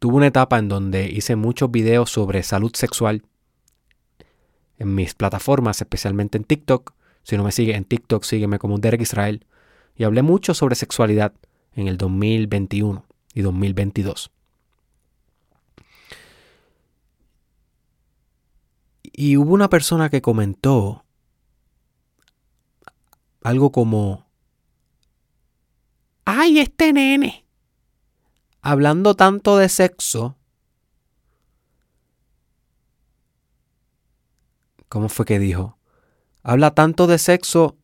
[0.00, 3.22] tuve una etapa en donde hice muchos videos sobre salud sexual
[4.78, 6.94] en mis plataformas, especialmente en TikTok.
[7.22, 9.46] Si no me sigue en TikTok, sígueme como Derek Israel.
[9.94, 11.34] Y hablé mucho sobre sexualidad
[11.74, 14.32] en el 2021 y 2022.
[19.02, 21.04] Y hubo una persona que comentó
[23.42, 24.26] algo como,
[26.24, 27.44] ay, este nene,
[28.62, 30.36] hablando tanto de sexo,
[34.88, 35.78] ¿cómo fue que dijo?
[36.42, 37.76] Habla tanto de sexo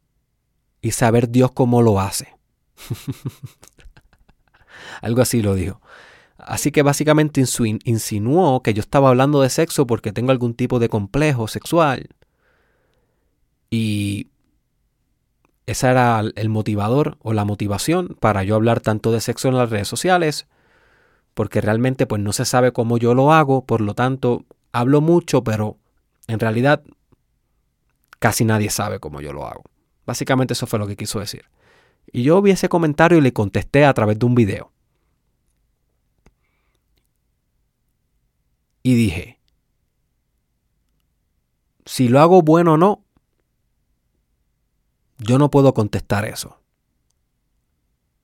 [0.80, 2.36] y saber Dios cómo lo hace.
[5.02, 5.80] Algo así lo dijo.
[6.38, 7.42] Así que básicamente
[7.84, 12.08] insinuó que yo estaba hablando de sexo porque tengo algún tipo de complejo sexual.
[13.70, 14.28] Y
[15.66, 19.70] ese era el motivador o la motivación para yo hablar tanto de sexo en las
[19.70, 20.46] redes sociales,
[21.36, 25.44] porque realmente pues no se sabe cómo yo lo hago, por lo tanto hablo mucho,
[25.44, 25.76] pero
[26.28, 26.82] en realidad
[28.18, 29.62] casi nadie sabe cómo yo lo hago.
[30.06, 31.44] Básicamente eso fue lo que quiso decir.
[32.10, 34.72] Y yo vi ese comentario y le contesté a través de un video.
[38.86, 39.40] y dije,
[41.86, 43.02] si lo hago bueno o no,
[45.18, 46.60] yo no puedo contestar eso.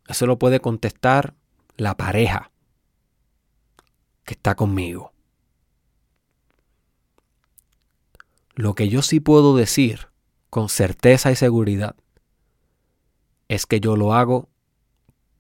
[0.07, 1.35] Eso lo puede contestar
[1.77, 2.52] la pareja
[4.25, 5.13] que está conmigo.
[8.55, 10.09] Lo que yo sí puedo decir
[10.51, 11.97] con certeza y seguridad
[13.49, 14.49] es que yo lo hago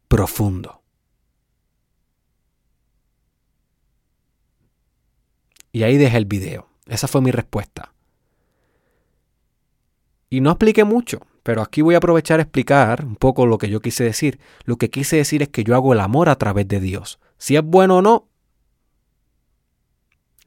[0.09, 0.83] profundo.
[5.73, 6.69] Y ahí dejé el video.
[6.87, 7.95] Esa fue mi respuesta.
[10.29, 13.69] Y no expliqué mucho, pero aquí voy a aprovechar a explicar un poco lo que
[13.69, 14.41] yo quise decir.
[14.65, 17.19] Lo que quise decir es que yo hago el amor a través de Dios.
[17.39, 18.29] Si es bueno o no,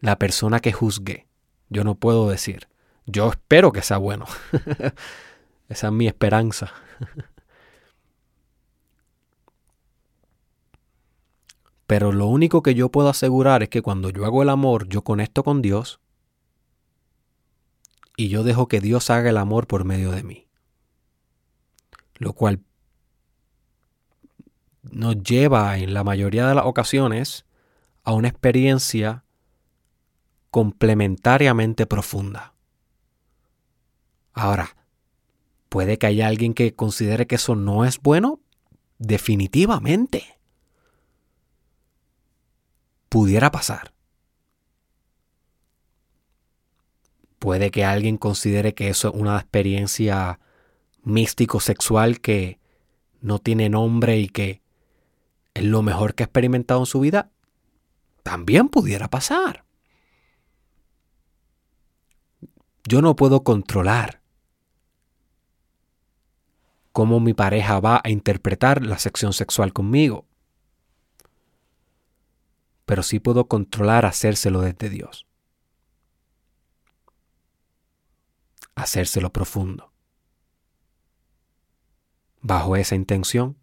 [0.02, 1.28] la persona que juzgue.
[1.70, 2.68] Yo no puedo decir.
[3.06, 4.26] Yo espero que sea bueno.
[5.70, 6.72] Esa es mi esperanza.
[11.88, 15.04] Pero lo único que yo puedo asegurar es que cuando yo hago el amor, yo
[15.04, 16.00] conecto con Dios
[18.18, 20.48] y yo dejo que Dios haga el amor por medio de mí.
[22.16, 22.62] Lo cual
[24.82, 27.46] nos lleva en la mayoría de las ocasiones
[28.04, 29.25] a una experiencia
[30.56, 32.54] complementariamente profunda.
[34.32, 34.78] Ahora,
[35.68, 38.40] ¿puede que haya alguien que considere que eso no es bueno?
[38.98, 40.40] Definitivamente
[43.10, 43.94] pudiera pasar.
[47.38, 50.40] Puede que alguien considere que eso es una experiencia
[51.04, 52.60] místico-sexual que
[53.20, 54.62] no tiene nombre y que
[55.54, 57.30] es lo mejor que ha experimentado en su vida.
[58.24, 59.66] También pudiera pasar.
[62.88, 64.22] Yo no puedo controlar
[66.92, 70.26] cómo mi pareja va a interpretar la sección sexual conmigo
[72.86, 75.28] pero sí puedo controlar hacérselo desde Dios.
[78.76, 79.92] Hacérselo profundo.
[82.42, 83.58] Bajo esa intención,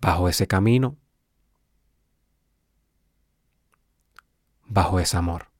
[0.00, 0.96] bajo ese camino,
[4.66, 5.53] bajo ese amor.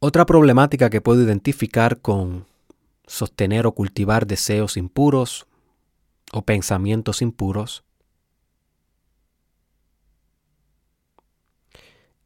[0.00, 2.46] Otra problemática que puedo identificar con
[3.08, 5.48] sostener o cultivar deseos impuros
[6.32, 7.82] o pensamientos impuros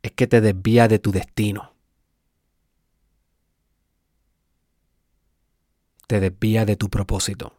[0.03, 1.73] es que te desvía de tu destino.
[6.09, 7.55] Te desvía de tu propósito.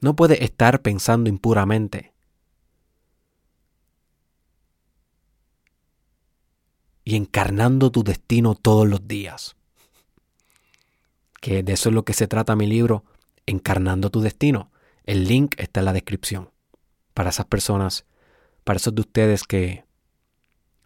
[0.00, 2.12] No puedes estar pensando impuramente
[7.10, 9.56] y encarnando tu destino todos los días.
[11.40, 13.04] Que de eso es lo que se trata mi libro,
[13.46, 14.70] Encarnando tu destino.
[15.06, 16.50] El link está en la descripción.
[17.12, 18.04] Para esas personas,
[18.62, 19.84] para esos de ustedes que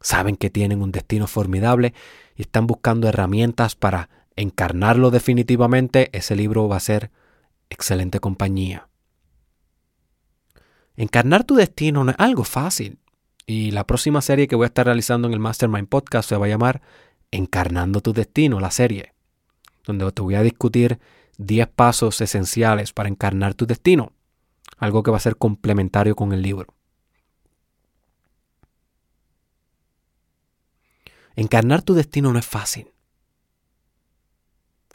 [0.00, 1.92] saben que tienen un destino formidable
[2.36, 7.10] y están buscando herramientas para encarnarlo definitivamente, ese libro va a ser
[7.68, 8.88] excelente compañía.
[10.96, 12.98] Encarnar tu destino no es algo fácil.
[13.46, 16.46] Y la próxima serie que voy a estar realizando en el Mastermind Podcast se va
[16.46, 16.80] a llamar
[17.30, 19.12] Encarnando tu Destino, la serie,
[19.84, 20.98] donde te voy a discutir
[21.38, 24.12] 10 pasos esenciales para encarnar tu destino,
[24.78, 26.74] algo que va a ser complementario con el libro.
[31.36, 32.92] Encarnar tu destino no es fácil.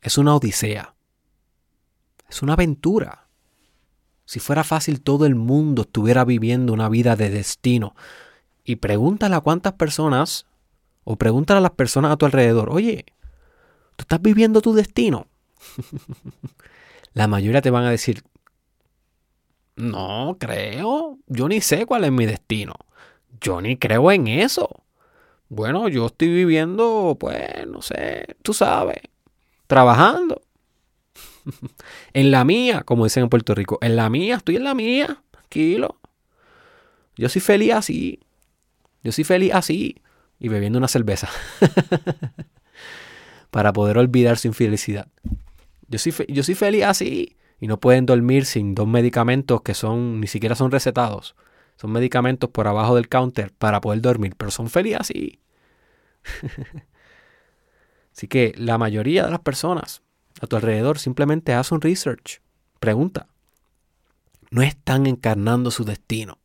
[0.02, 0.96] Es una odisea.
[2.30, 3.28] Es una aventura.
[4.26, 7.96] Si fuera fácil, todo el mundo estuviera viviendo una vida de destino,
[8.70, 10.46] y pregúntale a cuántas personas,
[11.04, 13.04] o pregúntale a las personas a tu alrededor, oye,
[13.96, 15.26] ¿tú estás viviendo tu destino?
[17.14, 18.22] La mayoría te van a decir,
[19.76, 22.76] no creo, yo ni sé cuál es mi destino,
[23.42, 24.70] yo ni creo en eso.
[25.48, 29.02] Bueno, yo estoy viviendo, pues, no sé, tú sabes,
[29.66, 30.44] trabajando.
[32.14, 35.24] en la mía, como dicen en Puerto Rico, en la mía, estoy en la mía,
[35.32, 35.98] tranquilo.
[37.16, 38.20] Yo soy feliz así.
[39.04, 40.02] Yo soy feliz así
[40.40, 41.30] y bebiendo una cerveza.
[43.52, 45.08] para poder olvidar su infelicidad.
[45.88, 50.20] Yo soy, yo soy feliz así y no pueden dormir sin dos medicamentos que son
[50.20, 51.36] ni siquiera son recetados.
[51.78, 55.40] Son medicamentos por abajo del counter para poder dormir, pero son felices así.
[58.14, 60.02] así que la mayoría de las personas
[60.42, 62.42] a tu alrededor simplemente haz un research,
[62.80, 63.28] pregunta.
[64.52, 66.39] No están encarnando su destino.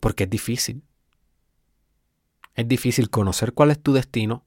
[0.00, 0.82] Porque es difícil.
[2.54, 4.44] Es difícil conocer cuál es tu destino.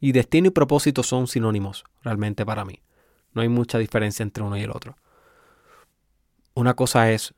[0.00, 2.80] Y destino y propósito son sinónimos realmente para mí.
[3.32, 4.96] No hay mucha diferencia entre uno y el otro.
[6.54, 7.32] Una cosa es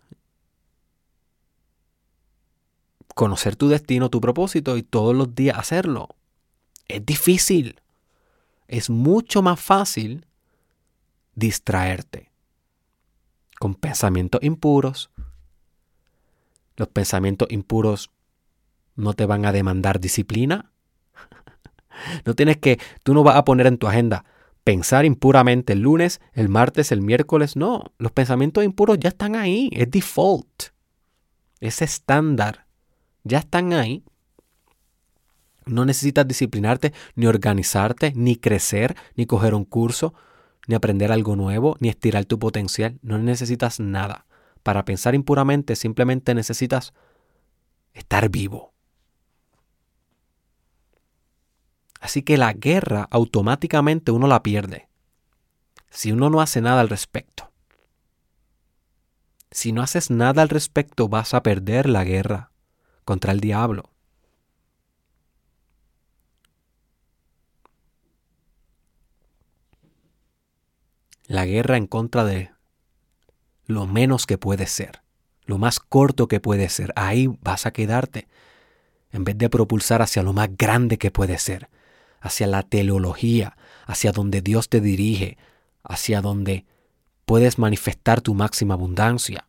[3.15, 6.09] conocer tu destino, tu propósito y todos los días hacerlo.
[6.89, 7.81] Es difícil.
[8.67, 10.27] Es mucho más fácil
[11.35, 12.31] distraerte
[13.59, 15.11] con pensamientos impuros,
[16.77, 18.11] los pensamientos impuros
[18.97, 20.71] no te van a demandar disciplina.
[22.25, 24.25] No tienes que, tú no vas a poner en tu agenda
[24.65, 27.55] pensar impuramente el lunes, el martes, el miércoles.
[27.55, 30.65] No, los pensamientos impuros ya están ahí, es default,
[31.61, 32.67] es estándar,
[33.23, 34.03] ya están ahí.
[35.67, 40.15] No necesitas disciplinarte, ni organizarte, ni crecer, ni coger un curso,
[40.67, 42.99] ni aprender algo nuevo, ni estirar tu potencial.
[43.03, 44.27] No necesitas nada.
[44.65, 46.95] Para pensar impuramente simplemente necesitas
[47.93, 48.73] estar vivo.
[52.01, 54.89] Así que la guerra automáticamente uno la pierde
[55.91, 57.53] si uno no hace nada al respecto.
[59.53, 62.51] Si no haces nada al respecto vas a perder la guerra
[63.05, 63.91] contra el diablo.
[71.27, 72.54] La guerra en contra de
[73.67, 75.03] lo menos que puede ser,
[75.45, 76.93] lo más corto que puede ser.
[76.97, 78.29] Ahí vas a quedarte,
[79.13, 81.69] en vez de propulsar hacia lo más grande que puede ser,
[82.21, 83.57] hacia la teleología,
[83.87, 85.37] hacia donde Dios te dirige,
[85.83, 86.65] hacia donde
[87.25, 89.47] puedes manifestar tu máxima abundancia.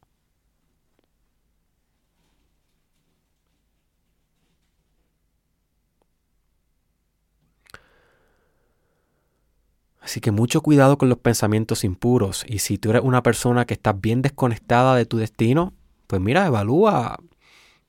[10.06, 12.46] Así que mucho cuidado con los pensamientos impuros.
[12.48, 15.74] Y si tú eres una persona que estás bien desconectada de tu destino,
[16.06, 17.18] pues mira, evalúa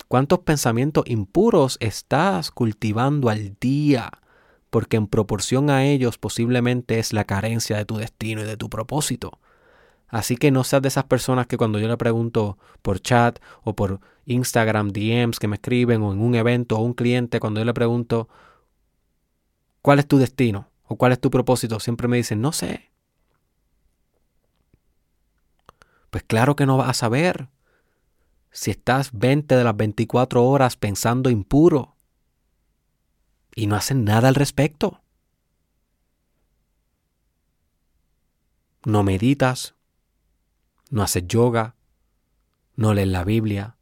[0.09, 4.11] cuántos pensamientos impuros estás cultivando al día.
[4.71, 8.71] Porque en proporción a ellos posiblemente es la carencia de tu destino y de tu
[8.71, 9.39] propósito.
[10.09, 13.77] Así que no seas de esas personas que cuando yo le pregunto por chat o
[13.77, 17.67] por Instagram DMs que me escriben o en un evento o un cliente, cuando yo
[17.67, 18.27] le pregunto
[19.83, 20.71] ¿Cuál es tu destino?
[20.87, 21.81] ¿O cuál es tu propósito?
[21.81, 22.91] Siempre me dicen, no sé.
[26.11, 27.49] Pues claro que no vas a saber
[28.51, 31.97] si estás 20 de las 24 horas pensando impuro
[33.55, 35.03] y no haces nada al respecto.
[38.85, 39.75] No meditas,
[40.91, 41.75] no haces yoga,
[42.77, 43.77] no lees la Biblia,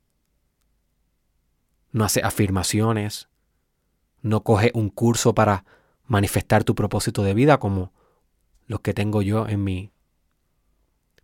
[1.92, 3.28] no haces afirmaciones,
[4.22, 5.64] no coges un curso para
[6.06, 7.92] manifestar tu propósito de vida como
[8.66, 9.92] los que tengo yo en mi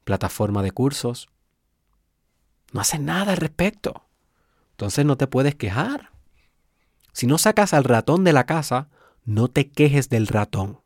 [0.04, 1.28] plataforma de cursos.
[2.72, 4.04] No haces nada al respecto.
[4.72, 6.10] Entonces no te puedes quejar.
[7.12, 8.88] Si no sacas al ratón de la casa,
[9.24, 10.80] no te quejes del ratón.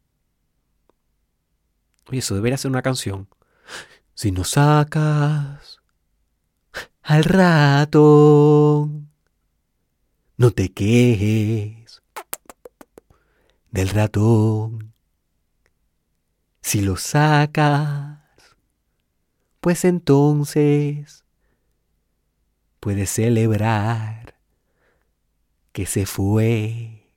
[2.08, 3.28] Oye, eso debería ser una canción.
[4.14, 5.80] Si no sacas
[7.02, 9.10] al ratón,
[10.36, 11.83] no te quejes
[13.74, 14.94] del ratón.
[16.62, 18.20] Si lo sacas,
[19.60, 21.24] pues entonces
[22.78, 24.36] puedes celebrar
[25.72, 27.10] que se fue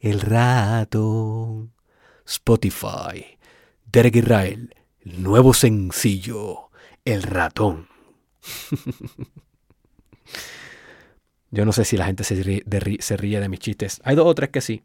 [0.00, 1.72] el ratón.
[2.26, 3.38] Spotify,
[3.84, 6.70] Derek Israel, el nuevo sencillo,
[7.04, 7.86] El ratón.
[11.50, 14.00] Yo no sé si la gente se ríe, de, mis chistes.
[14.02, 14.82] Hay dos o tres que sí.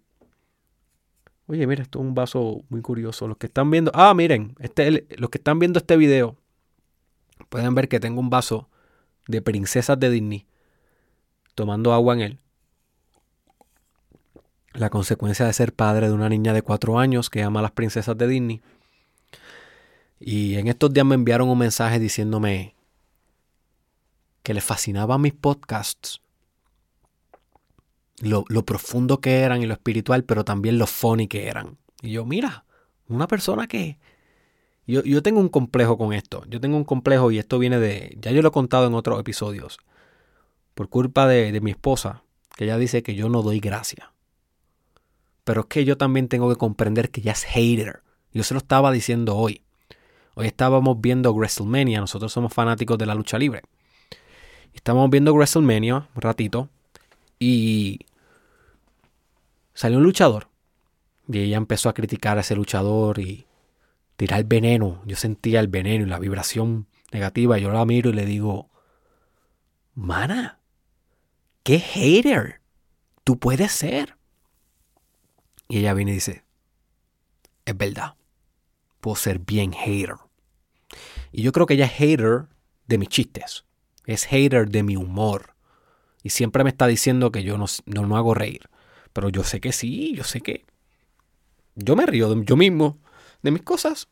[1.50, 3.28] Oye, mira, esto es un vaso muy curioso.
[3.28, 3.90] Los que están viendo.
[3.96, 6.38] Ah, miren, este, los que están viendo este video
[7.50, 8.70] pueden ver que tengo un vaso
[9.28, 10.46] de princesas de Disney
[11.56, 12.40] tomando agua en él.
[14.74, 17.72] La consecuencia de ser padre de una niña de cuatro años que ama a las
[17.72, 18.62] princesas de Disney.
[20.20, 22.76] Y en estos días me enviaron un mensaje diciéndome
[24.44, 26.22] que les fascinaban mis podcasts
[28.22, 31.78] lo, profundo que eran y lo espiritual, pero también lo funny que eran.
[32.02, 32.66] Y yo, mira,
[33.08, 33.98] una persona que...
[34.88, 36.44] Yo, yo tengo un complejo con esto.
[36.48, 38.18] Yo tengo un complejo y esto viene de...
[38.20, 39.78] Ya yo lo he contado en otros episodios.
[40.74, 42.24] Por culpa de, de mi esposa,
[42.56, 44.12] que ella dice que yo no doy gracia.
[45.44, 48.02] Pero es que yo también tengo que comprender que ella es hater.
[48.34, 49.62] Yo se lo estaba diciendo hoy.
[50.36, 52.00] Hoy estábamos viendo WrestleMania.
[52.00, 53.62] Nosotros somos fanáticos de la lucha libre.
[54.74, 56.70] Estábamos viendo WrestleMania un ratito.
[57.40, 58.00] Y
[59.80, 60.50] salió un luchador.
[61.30, 63.48] Y ella empezó a criticar a ese luchador y
[64.18, 65.02] tirar veneno.
[65.06, 67.58] Yo sentía el veneno y la vibración negativa.
[67.58, 68.70] Yo la miro y le digo,
[69.96, 70.60] mana,
[71.64, 72.60] qué hater
[73.24, 74.18] tú puedes ser.
[75.70, 76.44] Y ella viene y dice,
[77.64, 78.16] es verdad,
[79.00, 80.16] puedo ser bien hater.
[81.32, 82.50] Y yo creo que ella es hater
[82.86, 83.64] de mis chistes.
[84.06, 85.56] Es hater de mi humor.
[86.22, 88.70] Y siempre me está diciendo que yo no, no, no hago reír.
[89.20, 90.64] Pero yo sé que sí, yo sé que
[91.76, 92.98] yo me río de yo mismo,
[93.42, 94.08] de mis cosas.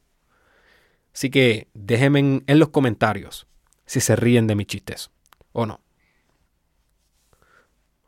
[1.14, 3.48] Así que déjenme en, los comentarios
[3.86, 5.10] si se ríen de mis chistes
[5.54, 5.80] o no.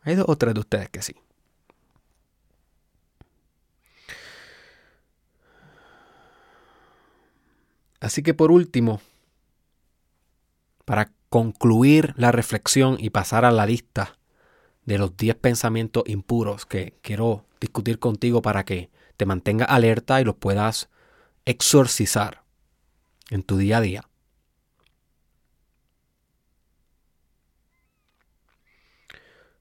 [0.01, 1.15] Hay dos o tres de ustedes que sí.
[8.01, 8.99] Así que por último,
[10.83, 14.18] para concluir la reflexión y pasar a la lista
[14.89, 20.23] de los 10 pensamientos impuros que quiero discutir contigo para que te mantenga alerta y
[20.23, 20.89] los puedas
[21.45, 22.41] exorcizar
[23.29, 24.09] en tu día a día.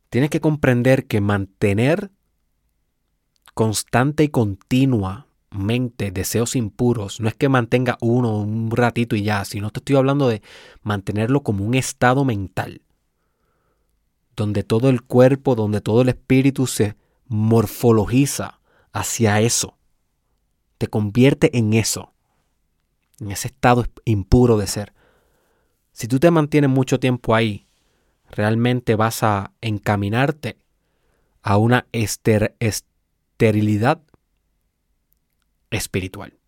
[0.09, 2.11] Tienes que comprender que mantener
[3.53, 9.71] constante y continuamente deseos impuros no es que mantenga uno un ratito y ya, sino
[9.73, 10.41] te estoy hablando de
[10.83, 12.81] mantenerlo como un estado mental
[14.39, 16.95] donde todo el cuerpo, donde todo el espíritu se
[17.27, 18.61] morfologiza
[18.93, 19.77] hacia eso.
[20.79, 22.13] Te convierte en eso,
[23.19, 24.95] en ese estado impuro de ser.
[25.93, 27.67] Si tú te mantienes mucho tiempo ahí,
[28.31, 30.57] realmente vas a encaminarte
[31.43, 34.01] a una esterilidad
[35.71, 36.39] espiritual.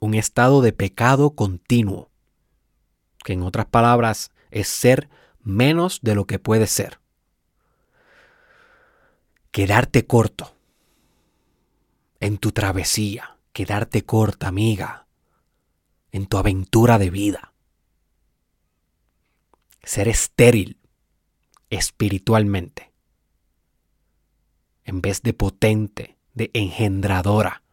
[0.00, 2.10] Un estado de pecado continuo
[3.26, 5.10] que en otras palabras es ser
[5.42, 7.00] menos de lo que puede ser.
[9.50, 10.54] Quedarte corto
[12.20, 15.08] en tu travesía, quedarte corta, amiga,
[16.12, 17.52] en tu aventura de vida.
[19.82, 20.78] Ser estéril
[21.68, 22.92] espiritualmente,
[24.84, 27.64] en vez de potente, de engendradora,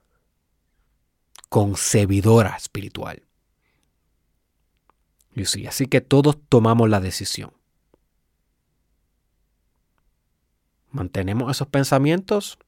[1.47, 3.27] concebidora espiritual.
[5.67, 7.53] Así que todos tomamos la decisión.
[10.91, 12.59] ¿Mantenemos esos pensamientos?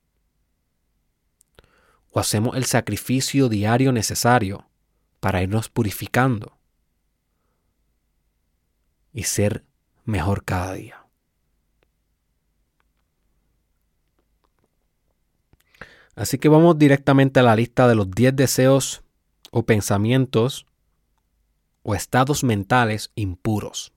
[2.11, 4.68] ¿O hacemos el sacrificio diario necesario
[5.20, 6.57] para irnos purificando
[9.13, 9.63] y ser
[10.05, 11.05] mejor cada día?
[16.16, 19.03] Así que vamos directamente a la lista de los 10 deseos
[19.51, 20.66] o pensamientos
[21.86, 23.93] o estados mentales impuros.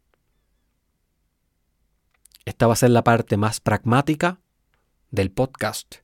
[2.44, 4.40] Esta va a ser la parte más pragmática
[5.10, 5.96] del podcast.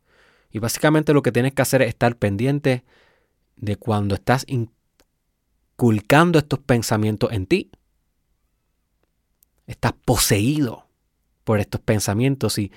[0.50, 2.84] Y básicamente lo que tienes que hacer es estar pendiente
[3.56, 7.70] de cuando estás inculcando estos pensamientos en ti.
[9.66, 10.86] Estás poseído
[11.44, 12.72] por estos pensamientos y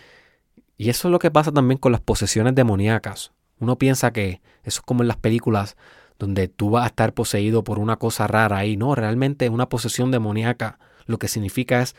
[0.78, 3.32] y eso es lo que pasa también con las posesiones demoníacas.
[3.60, 5.76] Uno piensa que eso es como en las películas
[6.20, 8.78] donde tú vas a estar poseído por una cosa rara ahí.
[8.78, 11.96] No, realmente una posesión demoníaca lo que significa es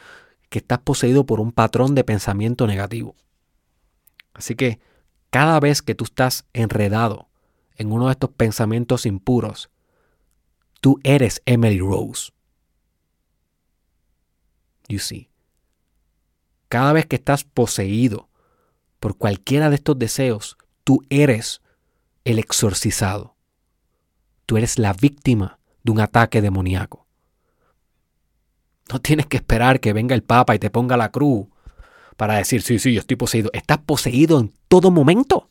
[0.48, 3.16] que estás poseído por un patrón de pensamiento negativo.
[4.34, 4.80] Así que
[5.30, 7.28] cada vez que tú estás enredado
[7.76, 9.70] en uno de estos pensamientos impuros,
[10.80, 12.32] tú eres Emily Rose.
[14.88, 15.28] You see.
[16.68, 18.28] Cada vez que estás poseído
[19.00, 21.62] por cualquiera de estos deseos, tú eres
[22.24, 23.37] el exorcizado.
[24.48, 27.06] Tú eres la víctima de un ataque demoníaco.
[28.90, 31.48] No tienes que esperar que venga el Papa y te ponga la cruz
[32.16, 33.50] para decir, sí, sí, yo estoy poseído.
[33.52, 35.50] Estás poseído en todo momento.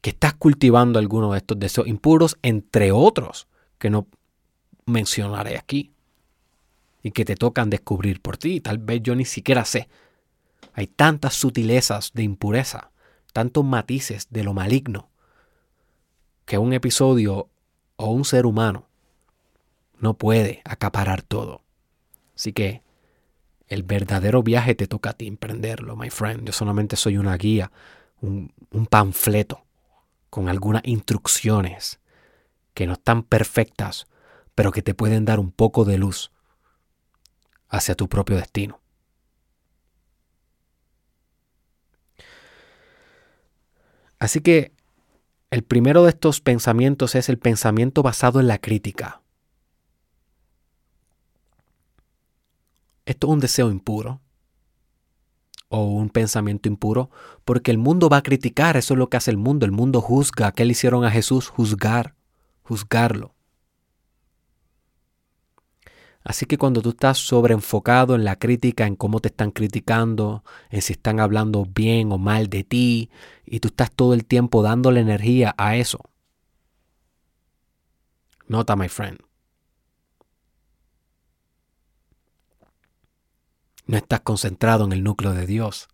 [0.00, 3.46] Que estás cultivando alguno de estos deseos impuros, entre otros,
[3.78, 4.08] que no
[4.84, 5.92] mencionaré aquí
[7.04, 8.60] y que te tocan descubrir por ti.
[8.60, 9.88] Tal vez yo ni siquiera sé.
[10.72, 12.90] Hay tantas sutilezas de impureza,
[13.36, 15.10] tantos matices de lo maligno,
[16.46, 17.50] que un episodio
[17.96, 18.86] o un ser humano
[19.98, 21.60] no puede acaparar todo.
[22.34, 22.80] Así que
[23.68, 26.46] el verdadero viaje te toca a ti emprenderlo, my friend.
[26.46, 27.70] Yo solamente soy una guía,
[28.22, 29.66] un, un panfleto
[30.30, 32.00] con algunas instrucciones
[32.72, 34.06] que no están perfectas,
[34.54, 36.32] pero que te pueden dar un poco de luz
[37.68, 38.80] hacia tu propio destino.
[44.18, 44.72] Así que
[45.50, 49.22] el primero de estos pensamientos es el pensamiento basado en la crítica.
[53.04, 54.20] Esto es un deseo impuro
[55.68, 57.10] o un pensamiento impuro
[57.44, 60.00] porque el mundo va a criticar, eso es lo que hace el mundo, el mundo
[60.00, 61.48] juzga, ¿qué le hicieron a Jesús?
[61.48, 62.16] Juzgar,
[62.62, 63.35] juzgarlo.
[66.26, 70.82] Así que cuando tú estás sobreenfocado en la crítica, en cómo te están criticando, en
[70.82, 73.10] si están hablando bien o mal de ti,
[73.44, 76.00] y tú estás todo el tiempo dándole energía a eso.
[78.48, 79.20] Nota, my friend.
[83.86, 85.86] No estás concentrado en el núcleo de Dios.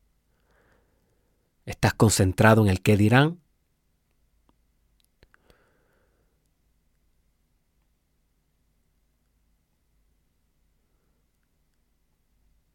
[1.67, 3.42] Estás concentrado en el qué dirán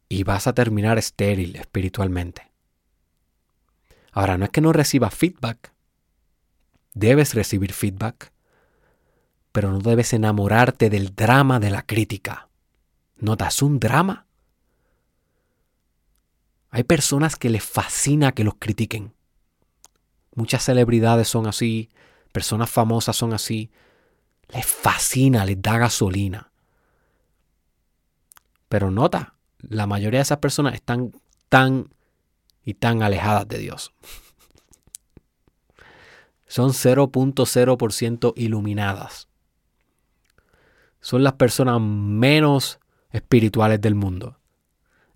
[0.09, 2.51] y vas a terminar estéril espiritualmente.
[4.11, 5.73] Ahora, no es que no recibas feedback,
[6.93, 8.31] debes recibir feedback,
[9.51, 12.47] pero no debes enamorarte del drama de la crítica.
[13.17, 14.25] ¿Notas un drama?
[16.69, 19.13] Hay personas que les fascina que los critiquen.
[20.35, 21.89] Muchas celebridades son así,
[22.31, 23.71] personas famosas son así.
[24.49, 26.51] Les fascina, les da gasolina.
[28.69, 31.11] Pero nota, la mayoría de esas personas están
[31.49, 31.89] tan
[32.63, 33.93] y tan alejadas de Dios.
[36.47, 39.27] Son 0.0% iluminadas.
[41.01, 42.79] Son las personas menos
[43.11, 44.39] espirituales del mundo.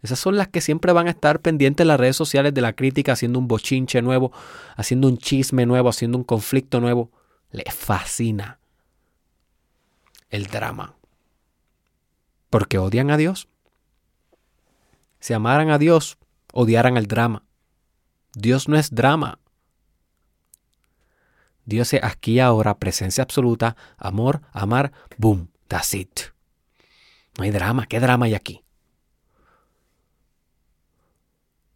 [0.01, 2.73] Esas son las que siempre van a estar pendientes en las redes sociales de la
[2.73, 4.31] crítica, haciendo un bochinche nuevo,
[4.75, 7.11] haciendo un chisme nuevo, haciendo un conflicto nuevo.
[7.51, 8.59] Les fascina
[10.29, 10.95] el drama.
[12.49, 13.47] Porque odian a Dios.
[15.21, 16.17] Si amaran a Dios,
[16.51, 17.43] odiaran el drama.
[18.33, 19.39] Dios no es drama.
[21.63, 26.19] Dios es aquí ahora, presencia absoluta, amor, amar, boom, that's it.
[27.37, 28.63] No hay drama, ¿qué drama hay aquí?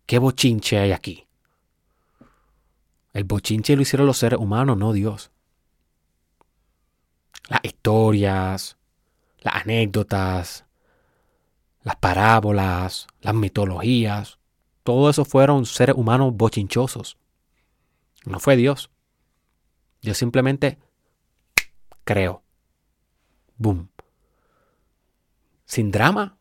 [0.07, 1.27] ¿Qué bochinche hay aquí?
[3.13, 5.31] El bochinche lo hicieron los seres humanos, no Dios.
[7.47, 8.77] Las historias,
[9.37, 10.64] las anécdotas,
[11.85, 14.39] las parábolas, las mitologías,
[14.83, 17.17] todo eso fueron seres humanos bochinchosos.
[18.25, 18.91] No fue Dios.
[20.01, 20.79] Dios simplemente
[22.03, 22.43] creó.
[23.57, 23.89] Boom.
[25.65, 26.37] Sin drama.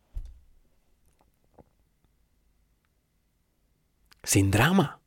[4.24, 5.00] sin drama.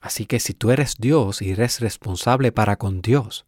[0.00, 3.46] Así que si tú eres Dios y eres responsable para con Dios,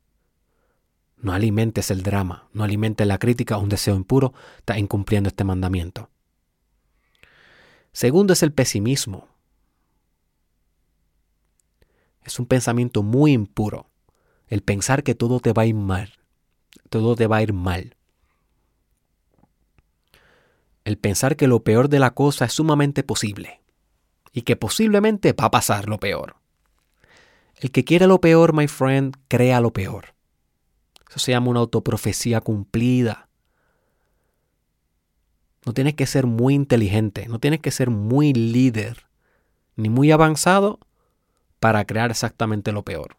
[1.16, 6.10] no alimentes el drama, no alimentes la crítica, un deseo impuro, estás incumpliendo este mandamiento.
[7.92, 9.28] Segundo es el pesimismo.
[12.22, 13.90] Es un pensamiento muy impuro,
[14.48, 16.12] el pensar que todo te va a ir mal,
[16.90, 17.96] todo te va a ir mal.
[20.84, 23.62] El pensar que lo peor de la cosa es sumamente posible
[24.32, 26.36] y que posiblemente va a pasar lo peor.
[27.56, 30.13] El que quiere lo peor, my friend, crea lo peor.
[31.14, 33.28] Eso se llama una autoprofecía cumplida.
[35.64, 39.06] No tienes que ser muy inteligente, no tienes que ser muy líder,
[39.76, 40.80] ni muy avanzado
[41.60, 43.16] para crear exactamente lo peor.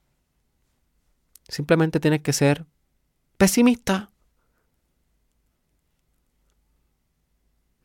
[1.47, 2.65] Simplemente tienes que ser
[3.37, 4.11] pesimista.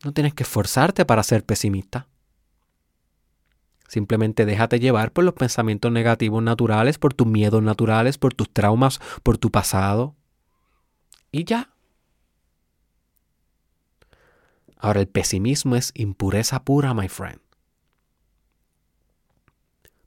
[0.02, 2.08] No tienes que esforzarte para ser pesimista.
[3.90, 9.00] Simplemente déjate llevar por los pensamientos negativos naturales, por tus miedos naturales, por tus traumas,
[9.24, 10.14] por tu pasado.
[11.32, 11.74] Y ya.
[14.76, 17.40] Ahora el pesimismo es impureza pura, my friend.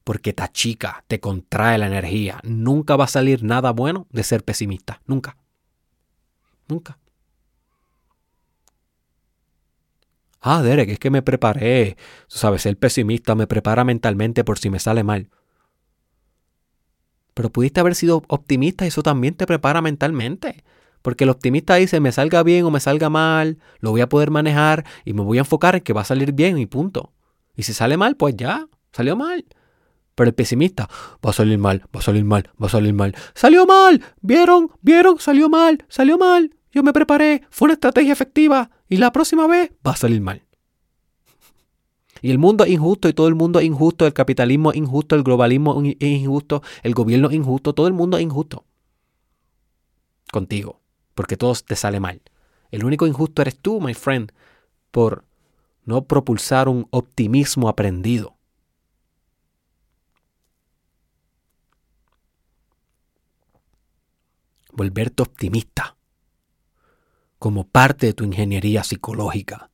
[0.05, 2.39] Porque te achica, te contrae la energía.
[2.43, 5.01] Nunca va a salir nada bueno de ser pesimista.
[5.07, 5.36] Nunca.
[6.69, 6.97] Nunca.
[10.45, 11.95] Ah, Derek, es que me preparé.
[12.27, 15.29] Tú sabes, ser pesimista me prepara mentalmente por si me sale mal.
[17.33, 20.65] Pero pudiste haber sido optimista y eso también te prepara mentalmente.
[21.01, 24.31] Porque el optimista dice, me salga bien o me salga mal, lo voy a poder
[24.31, 27.13] manejar y me voy a enfocar en que va a salir bien y punto.
[27.55, 29.45] Y si sale mal, pues ya, salió mal.
[30.13, 30.89] Pero el pesimista,
[31.25, 33.15] va a salir mal, va a salir mal, va a salir mal.
[33.33, 34.03] ¡Salió mal!
[34.21, 34.71] ¿Vieron?
[34.81, 35.19] ¿Vieron?
[35.19, 36.53] Salió mal, salió mal.
[36.73, 38.69] Yo me preparé, fue una estrategia efectiva.
[38.93, 40.43] Y la próxima vez va a salir mal.
[42.21, 45.15] Y el mundo es injusto y todo el mundo es injusto, el capitalismo es injusto,
[45.15, 48.65] el globalismo es injusto, el gobierno es injusto, todo el mundo es injusto.
[50.31, 50.79] Contigo,
[51.15, 52.21] porque todo te sale mal.
[52.69, 54.31] El único injusto eres tú, my friend,
[54.91, 55.25] por
[55.85, 58.37] no propulsar un optimismo aprendido.
[64.71, 65.97] Volverte optimista
[67.43, 69.69] como parte de tu ingeniería psicológica,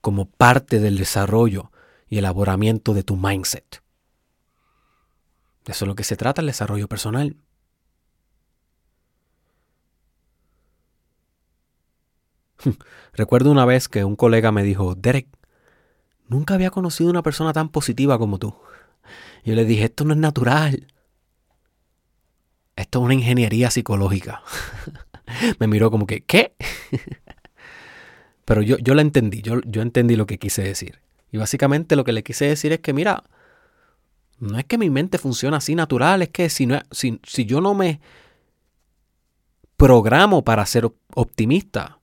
[0.00, 1.70] como parte del desarrollo
[2.08, 3.80] y elaboramiento de tu mindset.
[5.64, 7.36] De eso es lo que se trata el desarrollo personal.
[13.12, 15.28] Recuerdo una vez que un colega me dijo, Derek,
[16.26, 18.56] nunca había conocido una persona tan positiva como tú.
[19.44, 20.92] Yo le dije, esto no es natural.
[22.74, 24.42] Esto es una ingeniería psicológica.
[25.58, 26.54] me miró como que, ¿qué?
[28.44, 31.00] Pero yo, yo la entendí, yo, yo entendí lo que quise decir.
[31.30, 33.24] Y básicamente lo que le quise decir es que, mira,
[34.38, 37.60] no es que mi mente funcione así natural, es que si, no, si, si yo
[37.60, 38.00] no me
[39.76, 42.00] programo para ser optimista,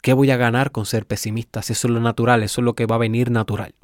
[0.00, 1.62] ¿qué voy a ganar con ser pesimista?
[1.62, 3.74] Si eso es lo natural, eso es lo que va a venir natural.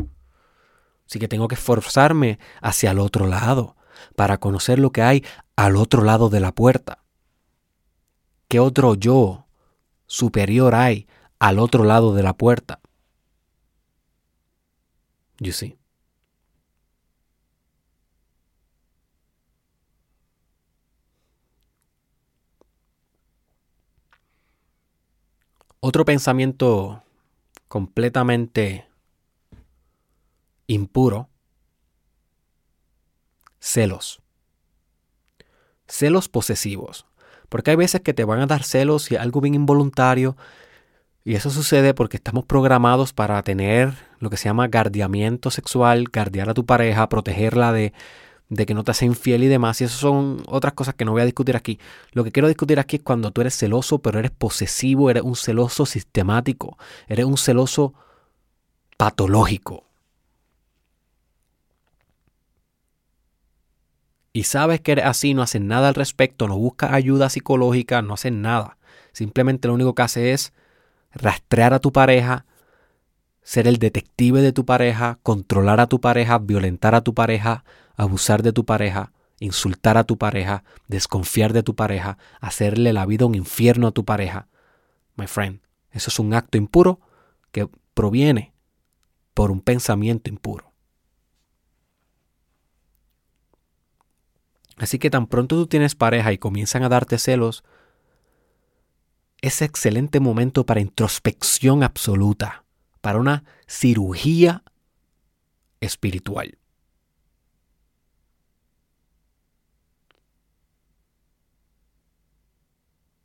[1.09, 3.77] Así que tengo que esforzarme hacia el otro lado
[4.17, 5.25] para conocer lo que hay
[5.57, 7.05] al otro lado de la puerta.
[8.49, 9.47] ¿Qué otro yo
[10.07, 11.07] superior hay
[11.39, 12.81] al otro lado de la puerta?
[15.39, 15.77] You see.
[25.81, 27.03] Otro pensamiento
[27.69, 28.89] completamente
[30.67, 31.29] impuro
[33.61, 34.24] celos.
[35.95, 37.07] Celos posesivos.
[37.49, 40.37] Porque hay veces que te van a dar celos y algo bien involuntario.
[41.25, 46.51] Y eso sucede porque estamos programados para tener lo que se llama guardiamiento sexual, guardiar
[46.51, 47.93] a tu pareja, protegerla de,
[48.49, 49.81] de que no te sea infiel y demás.
[49.81, 51.79] Y eso son otras cosas que no voy a discutir aquí.
[52.11, 55.37] Lo que quiero discutir aquí es cuando tú eres celoso, pero eres posesivo, eres un
[55.37, 56.77] celoso sistemático,
[57.07, 57.95] eres un celoso
[58.97, 59.84] patológico.
[64.37, 68.15] Y sabes que eres así, no haces nada al respecto, no buscas ayuda psicológica, no
[68.15, 68.79] haces nada.
[69.13, 70.53] Simplemente lo único que haces es
[71.13, 72.45] rastrear a tu pareja,
[73.43, 77.65] ser el detective de tu pareja, controlar a tu pareja, violentar a tu pareja,
[77.95, 83.27] abusar de tu pareja, insultar a tu pareja, desconfiar de tu pareja, hacerle la vida
[83.27, 84.49] un infierno a tu pareja.
[85.15, 85.61] My friend,
[85.93, 86.99] eso es un acto impuro
[87.53, 88.53] que proviene
[89.33, 90.74] por un pensamiento impuro.
[94.77, 97.65] Así que tan pronto tú tienes pareja y comienzan a darte celos,
[99.41, 102.65] es excelente momento para introspección absoluta,
[103.01, 104.65] para una cirugía
[105.81, 106.59] espiritual.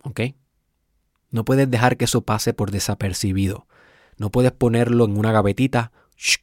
[0.03, 0.21] ¿Ok?
[1.31, 3.67] No puedes dejar que eso pase por desapercibido.
[4.17, 5.91] No puedes ponerlo en una gavetita,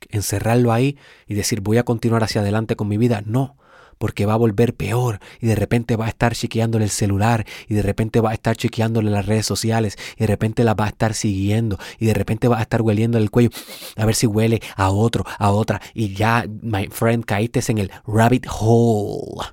[0.09, 3.23] encerrarlo ahí y decir voy a continuar hacia adelante con mi vida.
[3.27, 3.59] No,
[3.99, 7.74] porque va a volver peor y de repente va a estar chequeándole el celular y
[7.74, 10.88] de repente va a estar chequeándole las redes sociales y de repente la va a
[10.88, 13.51] estar siguiendo y de repente va a estar hueliendo el cuello
[13.97, 17.90] a ver si huele a otro, a otra y ya, my friend, caíste en el
[18.07, 19.47] rabbit hole.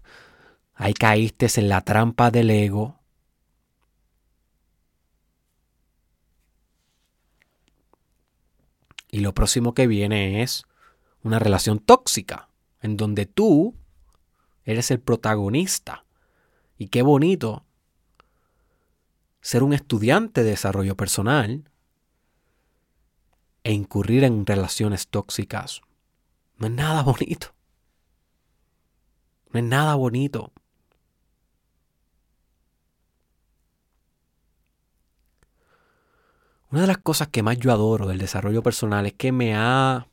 [0.76, 3.00] Ahí caíste en la trampa del ego.
[9.10, 10.66] Y lo próximo que viene es
[11.24, 12.50] una relación tóxica,
[12.82, 13.76] en donde tú
[14.66, 16.06] Eres el protagonista.
[16.78, 17.66] Y qué bonito
[19.42, 21.70] ser un estudiante de desarrollo personal
[23.64, 25.82] e incurrir en relaciones tóxicas.
[26.58, 27.54] No es nada bonito.
[29.52, 30.54] No es nada bonito.
[36.72, 40.08] Una de las cosas que más yo adoro del desarrollo personal es que me ha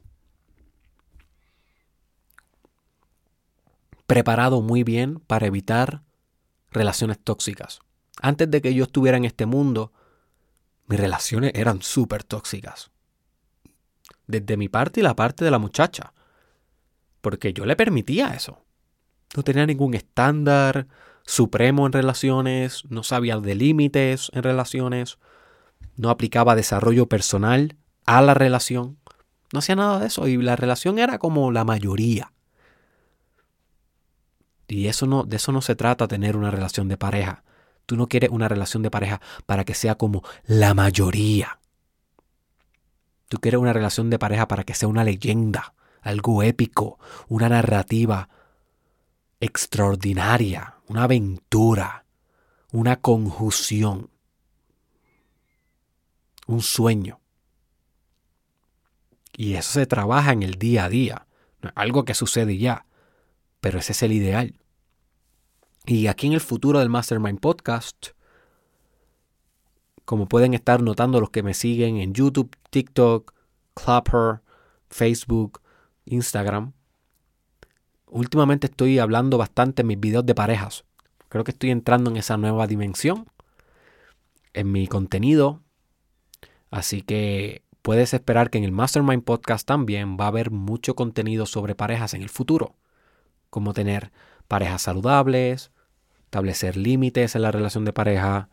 [4.11, 6.03] preparado muy bien para evitar
[6.73, 7.79] relaciones tóxicas.
[8.21, 9.93] Antes de que yo estuviera en este mundo,
[10.89, 12.91] mis relaciones eran súper tóxicas.
[14.27, 16.13] Desde mi parte y la parte de la muchacha.
[17.21, 18.65] Porque yo le permitía eso.
[19.37, 20.89] No tenía ningún estándar
[21.25, 25.21] supremo en relaciones, no sabía de límites en relaciones,
[25.95, 28.99] no aplicaba desarrollo personal a la relación.
[29.53, 32.33] No hacía nada de eso y la relación era como la mayoría.
[34.71, 37.43] Y eso no, de eso no se trata tener una relación de pareja.
[37.87, 41.59] Tú no quieres una relación de pareja para que sea como la mayoría.
[43.29, 48.29] Tú quieres una relación de pareja para que sea una leyenda, algo épico, una narrativa
[49.41, 52.05] extraordinaria, una aventura,
[52.71, 54.11] una conjunción,
[56.47, 57.21] un sueño.
[59.37, 61.27] Y eso se trabaja en el día a día,
[61.75, 62.87] algo que sucede ya,
[63.61, 64.60] pero ese es el ideal.
[65.87, 68.09] Y aquí en el futuro del Mastermind Podcast,
[70.05, 73.33] como pueden estar notando los que me siguen en YouTube, TikTok,
[73.75, 74.41] Clapper,
[74.89, 75.61] Facebook,
[76.05, 76.73] Instagram,
[78.07, 80.85] últimamente estoy hablando bastante en mis videos de parejas.
[81.29, 83.27] Creo que estoy entrando en esa nueva dimensión
[84.53, 85.63] en mi contenido.
[86.71, 91.47] Así que puedes esperar que en el Mastermind Podcast también va a haber mucho contenido
[91.47, 92.75] sobre parejas en el futuro.
[93.49, 94.13] Como tener
[94.51, 95.71] parejas saludables,
[96.25, 98.49] establecer límites en la relación de pareja,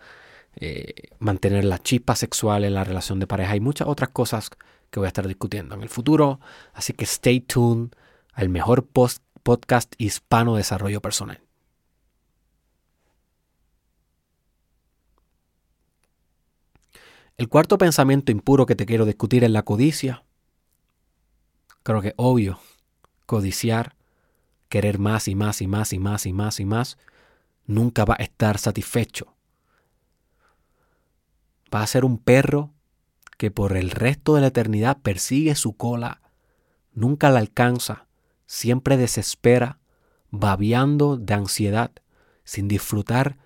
[0.56, 4.52] eh, mantener la chispa sexual en la relación de pareja y muchas otras cosas
[4.92, 6.40] que voy a estar discutiendo en el futuro.
[6.74, 7.90] Así que stay tuned
[8.34, 11.42] al mejor podcast hispano de desarrollo personal.
[17.38, 20.24] El cuarto pensamiento impuro que te quiero discutir es la codicia.
[21.82, 22.60] Creo que obvio,
[23.26, 23.97] codiciar
[24.70, 26.98] querer más y más y más y más y más y más,
[27.66, 29.36] nunca va a estar satisfecho.
[31.74, 32.72] Va a ser un perro
[33.38, 36.22] que por el resto de la eternidad persigue su cola,
[36.94, 38.08] nunca la alcanza,
[38.46, 39.80] siempre desespera,
[40.32, 41.92] babeando de ansiedad,
[42.44, 43.38] sin disfrutar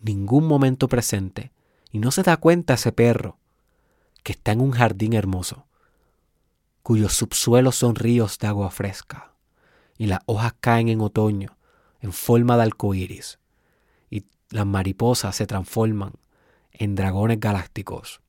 [0.00, 1.52] ningún momento presente,
[1.92, 3.38] y no se da cuenta ese perro
[4.22, 5.66] que está en un jardín hermoso,
[6.82, 9.35] cuyos subsuelos son ríos de agua fresca
[9.98, 11.56] y las hojas caen en otoño
[12.00, 13.38] en forma de arcoíris
[14.10, 16.12] y las mariposas se transforman
[16.72, 18.20] en dragones galácticos.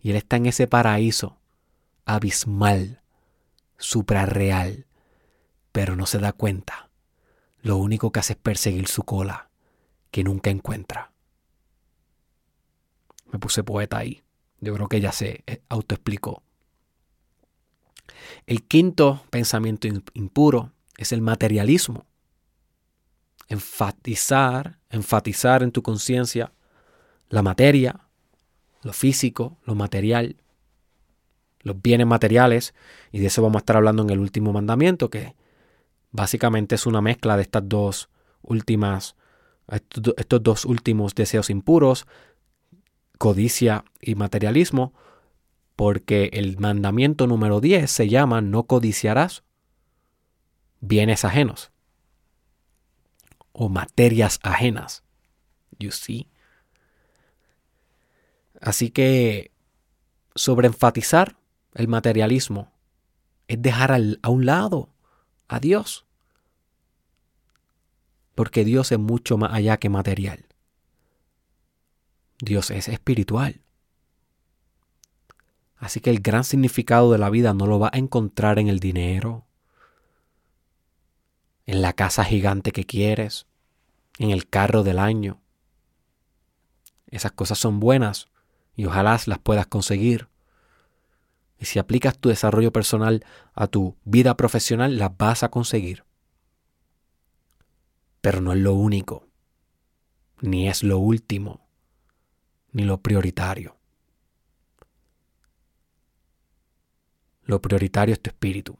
[0.00, 1.36] Y él está en ese paraíso
[2.04, 3.02] abismal,
[3.76, 4.86] suprarreal,
[5.72, 6.90] pero no se da cuenta.
[7.62, 9.50] Lo único que hace es perseguir su cola,
[10.10, 11.12] que nunca encuentra.
[13.30, 14.22] Me puse poeta ahí.
[14.60, 16.42] Yo creo que ya se autoexplicó.
[18.46, 22.06] El quinto pensamiento impuro es el materialismo.
[23.48, 26.52] Enfatizar, enfatizar en tu conciencia
[27.28, 28.00] la materia,
[28.82, 30.36] lo físico, lo material,
[31.62, 32.74] los bienes materiales,
[33.12, 35.34] y de eso vamos a estar hablando en el último mandamiento, que
[36.10, 38.08] básicamente es una mezcla de estas dos
[38.42, 39.16] últimas,
[39.68, 42.06] estos dos últimos deseos impuros,
[43.18, 44.94] codicia y materialismo,
[45.80, 49.44] porque el mandamiento número 10 se llama no codiciarás
[50.80, 51.72] bienes ajenos
[53.52, 55.04] o materias ajenas.
[55.78, 56.28] You see?
[58.60, 59.52] Así que
[60.34, 61.38] sobreenfatizar
[61.72, 62.70] el materialismo
[63.48, 64.90] es dejar a un lado
[65.48, 66.04] a Dios.
[68.34, 70.44] Porque Dios es mucho más allá que material.
[72.38, 73.62] Dios es espiritual.
[75.80, 78.80] Así que el gran significado de la vida no lo va a encontrar en el
[78.80, 79.46] dinero,
[81.64, 83.46] en la casa gigante que quieres,
[84.18, 85.40] en el carro del año.
[87.06, 88.28] Esas cosas son buenas
[88.76, 90.28] y ojalá las puedas conseguir.
[91.58, 93.24] Y si aplicas tu desarrollo personal
[93.54, 96.04] a tu vida profesional, las vas a conseguir.
[98.20, 99.26] Pero no es lo único,
[100.42, 101.66] ni es lo último,
[102.72, 103.79] ni lo prioritario.
[107.50, 108.78] Lo prioritario es tu espíritu.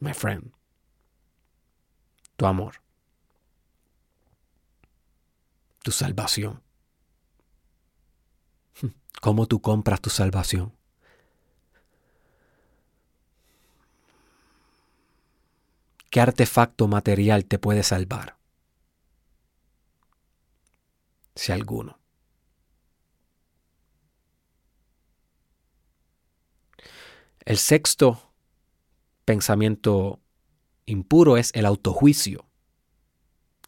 [0.00, 0.54] My friend.
[2.38, 2.76] Tu amor.
[5.82, 6.62] Tu salvación.
[9.20, 10.72] ¿Cómo tú compras tu salvación?
[16.08, 18.38] ¿Qué artefacto material te puede salvar?
[21.34, 21.97] Si alguno.
[27.48, 28.34] El sexto
[29.24, 30.20] pensamiento
[30.84, 32.44] impuro es el autojuicio,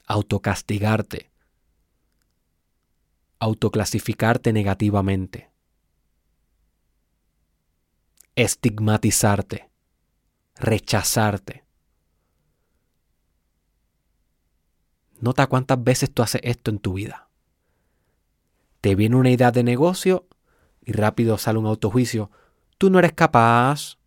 [0.05, 1.31] autocastigarte,
[3.39, 5.51] autoclasificarte negativamente,
[8.37, 9.71] estigmatizarte,
[10.57, 11.65] rechazarte.
[15.21, 17.31] Nota cuántas veces tú haces esto en tu vida.
[18.83, 20.27] Te viene una idea de negocio
[20.85, 22.31] y rápido sale un autojuicio
[22.81, 23.99] tú no eres capaz.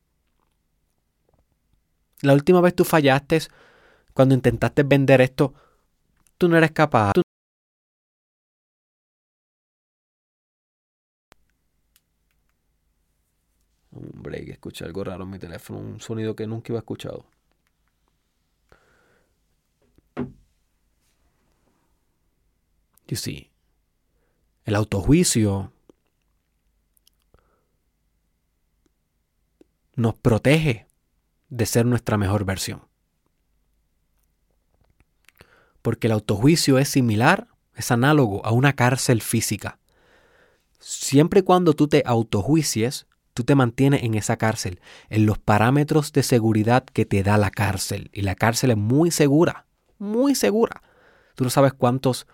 [2.21, 3.39] La última vez tú fallaste
[4.15, 5.53] cuando intentaste vender esto,
[6.39, 7.11] tú no eres capaz.
[13.91, 17.27] Hombre, que escuché algo raro en mi teléfono, un sonido que nunca iba escuchado.
[23.07, 23.51] You see,
[24.65, 25.71] el autojuicio
[29.95, 30.87] nos protege
[31.49, 32.81] de ser nuestra mejor versión.
[35.81, 39.79] Porque el autojuicio es similar, es análogo a una cárcel física.
[40.79, 44.79] Siempre y cuando tú te autojuicies, tú te mantienes en esa cárcel,
[45.09, 48.09] en los parámetros de seguridad que te da la cárcel.
[48.13, 49.65] Y la cárcel es muy segura,
[49.97, 50.81] muy segura.
[51.35, 52.27] Tú no sabes cuántos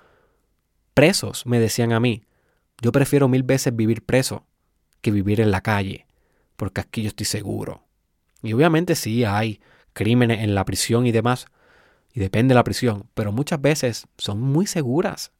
[0.93, 2.23] presos me decían a mí.
[2.81, 4.45] Yo prefiero mil veces vivir preso
[5.01, 6.08] que vivir en la calle
[6.59, 7.85] porque aquí yo estoy seguro.
[8.43, 9.61] Y obviamente sí hay
[9.93, 11.47] crímenes en la prisión y demás,
[12.13, 15.31] y depende de la prisión, pero muchas veces son muy seguras.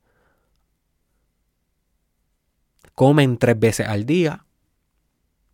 [2.96, 4.46] Comen tres veces al día,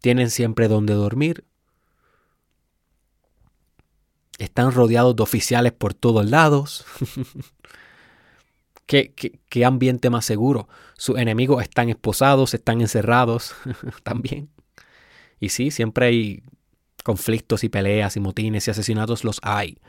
[0.01, 1.45] tienen siempre donde dormir,
[4.37, 6.85] están rodeados de oficiales por todos lados.
[8.85, 10.67] ¿Qué, qué, qué ambiente más seguro?
[10.95, 13.55] Sus enemigos están esposados, están encerrados
[14.03, 14.54] también.
[15.39, 16.43] Y sí, siempre hay
[17.03, 19.79] conflictos y peleas y motines y asesinatos, los hay.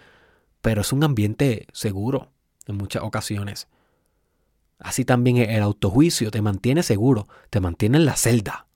[0.61, 2.32] Pero es un ambiente seguro
[2.66, 3.68] en muchas ocasiones.
[4.78, 8.66] Así también el autojuicio te mantiene seguro, te mantiene en la celda.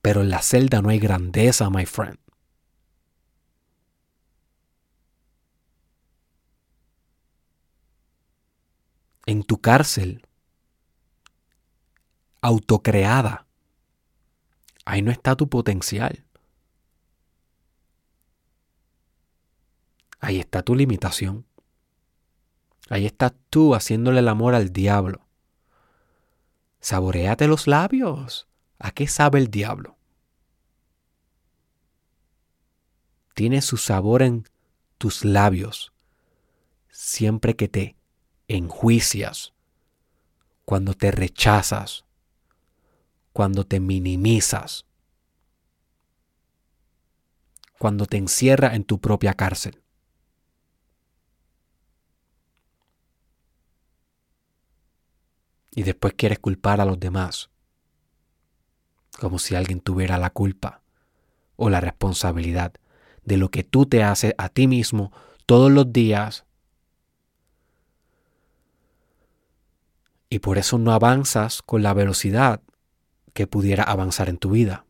[0.00, 2.18] Pero en la celda no hay grandeza, my friend.
[9.26, 10.25] En tu cárcel
[12.46, 13.46] autocreada.
[14.84, 16.24] Ahí no está tu potencial.
[20.20, 21.44] Ahí está tu limitación.
[22.88, 25.26] Ahí estás tú haciéndole el amor al diablo.
[26.80, 28.46] Saboreate los labios.
[28.78, 29.96] ¿A qué sabe el diablo?
[33.34, 34.48] Tiene su sabor en
[34.98, 35.92] tus labios
[36.96, 37.96] siempre que te
[38.48, 39.52] enjuicias,
[40.64, 42.05] cuando te rechazas,
[43.36, 44.86] cuando te minimizas,
[47.78, 49.82] cuando te encierra en tu propia cárcel.
[55.70, 57.50] Y después quieres culpar a los demás,
[59.20, 60.80] como si alguien tuviera la culpa
[61.56, 62.72] o la responsabilidad
[63.26, 65.12] de lo que tú te haces a ti mismo
[65.44, 66.46] todos los días.
[70.30, 72.62] Y por eso no avanzas con la velocidad
[73.36, 74.86] que pudiera avanzar en tu vida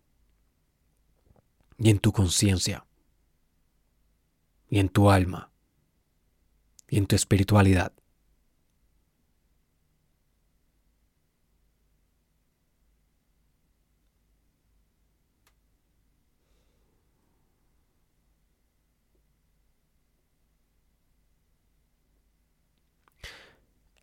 [1.78, 2.86] y en tu conciencia
[4.70, 5.50] y en tu alma
[6.88, 7.92] y en tu espiritualidad.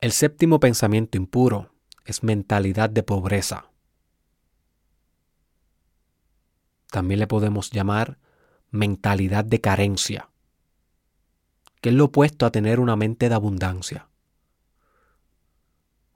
[0.01, 1.71] El séptimo pensamiento impuro
[2.03, 3.72] es mentalidad de pobreza.
[6.93, 8.19] También le podemos llamar
[8.69, 10.29] mentalidad de carencia,
[11.81, 14.09] que es lo opuesto a tener una mente de abundancia,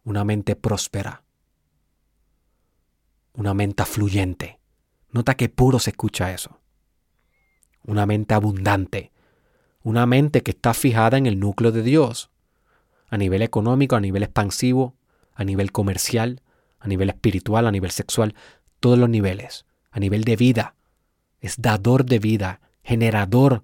[0.04, 1.24] una mente próspera,
[3.34, 4.60] una mente fluyente.
[5.10, 6.60] Nota que puro se escucha eso.
[7.84, 9.12] Una mente abundante,
[9.82, 12.30] una mente que está fijada en el núcleo de Dios,
[13.10, 14.96] a nivel económico, a nivel expansivo,
[15.34, 16.44] a nivel comercial,
[16.80, 18.36] a nivel espiritual, a nivel sexual,
[18.80, 19.67] todos los niveles
[19.98, 20.76] a nivel de vida.
[21.42, 23.64] Es dador de vida, generador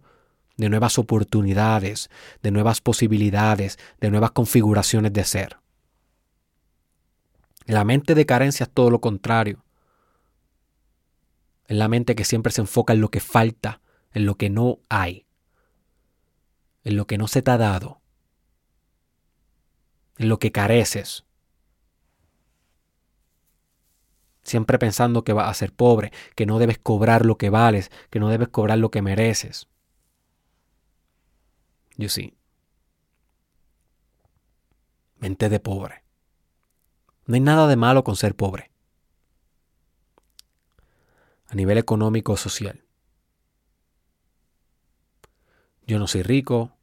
[0.58, 2.10] de nuevas oportunidades,
[2.42, 5.58] de nuevas posibilidades, de nuevas configuraciones de ser.
[7.66, 9.64] La mente de carencia es todo lo contrario.
[11.68, 13.82] Es la mente que siempre se enfoca en lo que falta,
[14.12, 15.28] en lo que no hay,
[16.84, 18.02] en lo que no se te ha dado,
[20.18, 21.26] en lo que careces.
[24.44, 28.20] Siempre pensando que vas a ser pobre, que no debes cobrar lo que vales, que
[28.20, 29.68] no debes cobrar lo que mereces.
[31.98, 32.38] Yo sí.
[35.18, 36.04] Mente de pobre.
[37.26, 38.72] No hay nada de malo con ser pobre.
[41.48, 42.84] A nivel económico o social.
[45.86, 46.78] Yo no soy rico,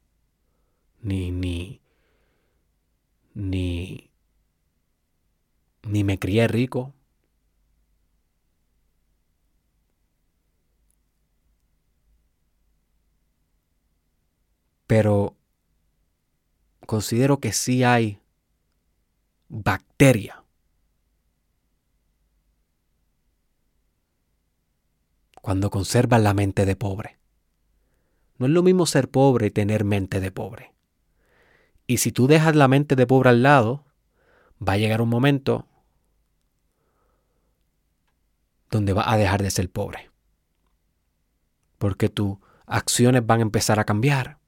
[1.01, 1.81] ni, ni,
[3.33, 4.11] ni,
[5.83, 6.93] ni me crié rico.
[14.91, 15.37] Pero
[16.85, 18.19] considero que sí hay
[19.47, 20.43] bacteria.
[25.41, 27.19] Cuando conservas la mente de pobre.
[28.37, 30.73] No es lo mismo ser pobre y tener mente de pobre.
[31.87, 33.85] Y si tú dejas la mente de pobre al lado,
[34.59, 35.69] va a llegar un momento
[38.69, 40.11] donde va a dejar de ser pobre.
[41.77, 44.40] Porque tus acciones van a empezar a cambiar.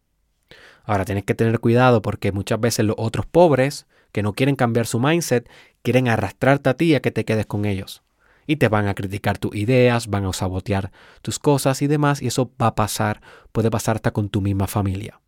[0.83, 4.85] Ahora tienes que tener cuidado porque muchas veces los otros pobres que no quieren cambiar
[4.85, 5.49] su mindset
[5.81, 8.03] quieren arrastrarte a ti a que te quedes con ellos.
[8.45, 12.27] Y te van a criticar tus ideas, van a sabotear tus cosas y demás, y
[12.27, 13.21] eso va a pasar,
[13.51, 15.22] puede pasar hasta con tu misma familia.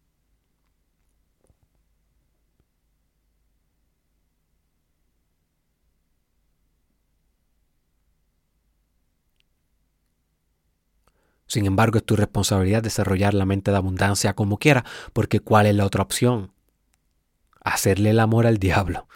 [11.48, 14.84] Sin embargo, es tu responsabilidad desarrollar la mente de abundancia como quiera,
[15.14, 16.52] porque ¿cuál es la otra opción?
[17.64, 19.08] Hacerle el amor al diablo.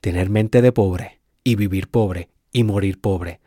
[0.00, 3.40] Tener mente de pobre y vivir pobre y morir pobre,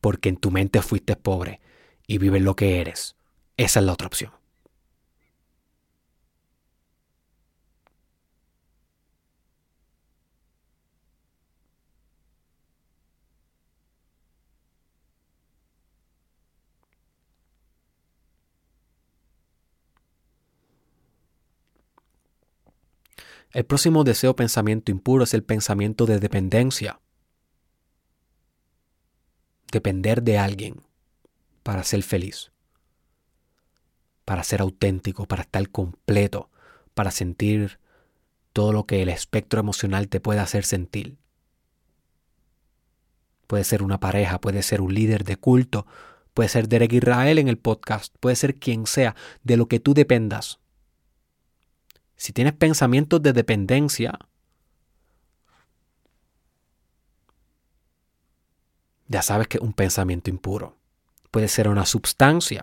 [0.00, 1.60] porque en tu mente fuiste pobre
[2.06, 3.16] y vives lo que eres.
[3.56, 4.32] Esa es la otra opción.
[23.52, 27.00] El próximo deseo pensamiento impuro es el pensamiento de dependencia.
[29.72, 30.82] Depender de alguien
[31.62, 32.52] para ser feliz,
[34.24, 36.50] para ser auténtico, para estar completo,
[36.94, 37.78] para sentir
[38.52, 41.18] todo lo que el espectro emocional te puede hacer sentir.
[43.46, 45.86] Puede ser una pareja, puede ser un líder de culto,
[46.34, 49.94] puede ser Derek Israel en el podcast, puede ser quien sea, de lo que tú
[49.94, 50.58] dependas.
[52.16, 54.18] Si tienes pensamientos de dependencia,
[59.08, 60.76] ya sabes que es un pensamiento impuro.
[61.30, 62.62] Puede ser una sustancia.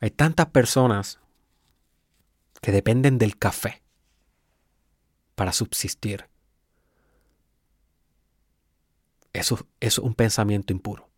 [0.00, 1.18] Hay tantas personas
[2.62, 3.82] que dependen del café
[5.34, 6.29] para subsistir.
[9.32, 11.08] Eso, es un pensamiento impuro.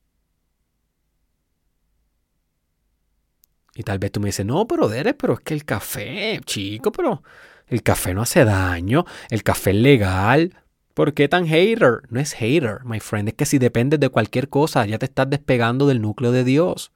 [3.75, 6.93] Y tal vez tú me dices, no, pero Derek, pero es que el café, chico,
[6.93, 7.23] pero
[7.69, 10.59] el café no hace daño, el café es legal.
[10.93, 12.03] ¿Por qué tan hater?
[12.11, 15.31] No es hater, my friend, es que si dependes de cualquier cosa, ya te estás
[15.31, 16.93] despegando del núcleo de Dios.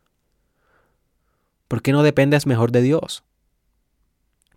[1.66, 3.24] ¿Por qué no dependes mejor de Dios?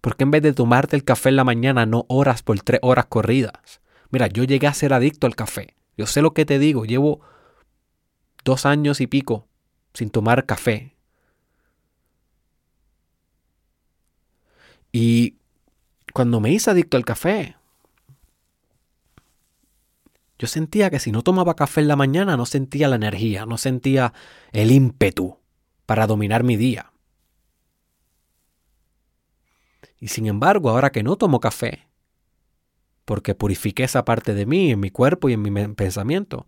[0.01, 2.79] ¿Por qué en vez de tomarte el café en la mañana no oras por tres
[2.83, 3.79] horas corridas?
[4.11, 5.78] Mira, yo llegué a ser adicto al café.
[5.99, 7.19] Yo sé lo que te digo, llevo
[8.45, 9.49] dos años y pico
[9.93, 10.95] sin tomar café.
[14.93, 15.35] Y
[16.13, 17.57] cuando me hice adicto al café,
[20.41, 23.57] Yo sentía que si no tomaba café en la mañana no sentía la energía, no
[23.57, 24.13] sentía
[24.53, 25.37] el ímpetu
[25.85, 26.93] para dominar mi día.
[29.99, 31.88] Y sin embargo, ahora que no tomo café,
[33.09, 36.45] porque purifiqué esa parte de mí, en mi cuerpo y en mi pensamiento,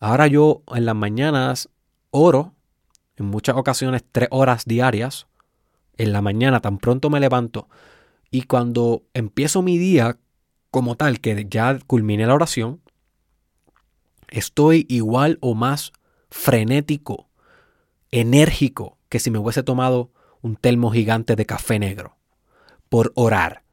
[0.00, 1.68] ahora yo en las mañanas
[2.10, 2.54] oro,
[3.16, 5.26] en muchas ocasiones tres horas diarias,
[5.98, 7.68] en la mañana tan pronto me levanto,
[8.30, 10.16] y cuando empiezo mi día
[10.70, 12.80] como tal, que ya culminé la oración,
[14.30, 15.92] estoy igual o más
[16.30, 17.28] frenético,
[18.10, 22.16] enérgico que si me hubiese tomado un telmo gigante de café negro
[22.88, 23.67] por orar.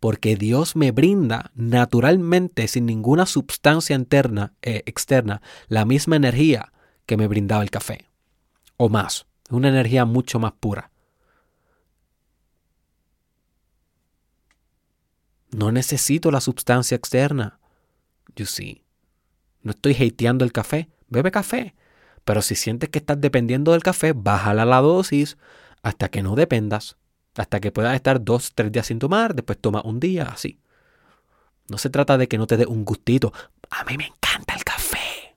[0.00, 6.72] Porque Dios me brinda naturalmente, sin ninguna sustancia interna, eh, externa, la misma energía
[7.04, 8.06] que me brindaba el café.
[8.76, 9.26] O más.
[9.50, 10.90] Una energía mucho más pura.
[15.50, 17.58] No necesito la sustancia externa.
[18.36, 18.84] You see.
[19.62, 20.88] No estoy hateando el café.
[21.08, 21.74] Bebe café.
[22.24, 25.36] Pero si sientes que estás dependiendo del café, bájala la dosis
[25.82, 26.96] hasta que no dependas.
[27.36, 30.60] Hasta que puedas estar dos, tres días sin tomar, después toma un día, así.
[31.68, 33.32] No se trata de que no te dé un gustito.
[33.70, 35.36] A mí me encanta el café.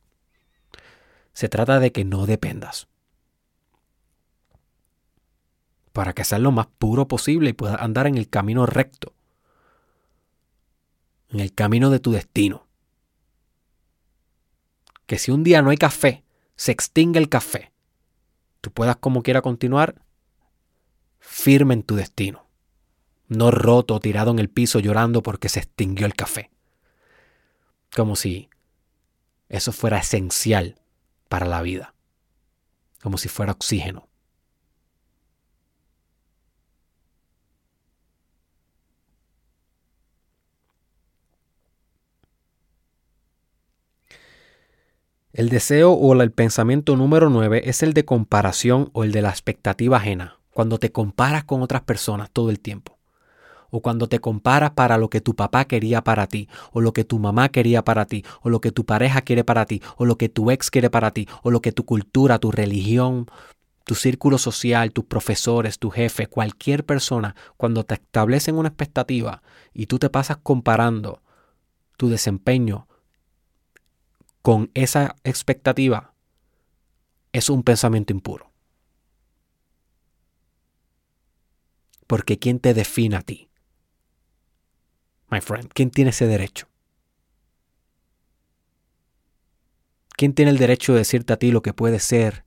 [1.34, 2.88] Se trata de que no dependas.
[5.92, 9.14] Para que seas lo más puro posible y puedas andar en el camino recto.
[11.30, 12.68] En el camino de tu destino
[15.06, 16.24] que si un día no hay café,
[16.56, 17.72] se extingue el café,
[18.62, 20.02] tú puedas como quiera continuar
[21.34, 22.46] firme en tu destino,
[23.28, 26.52] no roto, tirado en el piso llorando porque se extinguió el café.
[27.94, 28.50] Como si
[29.50, 30.80] eso fuera esencial
[31.30, 31.96] para la vida,
[33.02, 34.08] como si fuera oxígeno.
[45.34, 49.30] El deseo o el pensamiento número 9 es el de comparación o el de la
[49.30, 52.98] expectativa ajena, cuando te comparas con otras personas todo el tiempo.
[53.70, 57.04] O cuando te comparas para lo que tu papá quería para ti, o lo que
[57.04, 60.18] tu mamá quería para ti, o lo que tu pareja quiere para ti, o lo
[60.18, 63.26] que tu ex quiere para ti, o lo que tu cultura, tu religión,
[63.84, 69.42] tu círculo social, tus profesores, tu jefe, cualquier persona, cuando te establecen una expectativa
[69.74, 71.22] y tú te pasas comparando
[71.98, 72.88] tu desempeño
[74.44, 76.14] con esa expectativa
[77.32, 78.53] es un pensamiento impuro.
[82.08, 83.50] Porque ¿quién te define a ti?
[85.30, 86.68] My friend, ¿quién tiene ese derecho?
[90.16, 92.46] ¿Quién tiene el derecho de decirte a ti lo que puede ser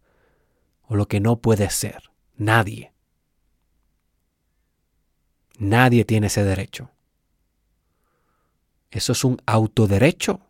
[0.83, 2.11] o lo que no puede ser?
[2.37, 2.93] Nadie.
[5.59, 6.91] Nadie tiene ese derecho.
[8.91, 10.47] Eso es un autoderecho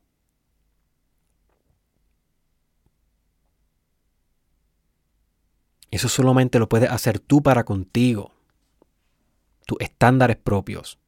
[5.97, 8.36] Eso solamente lo puedes hacer tú para contigo.
[9.66, 10.98] Tus estándares propios.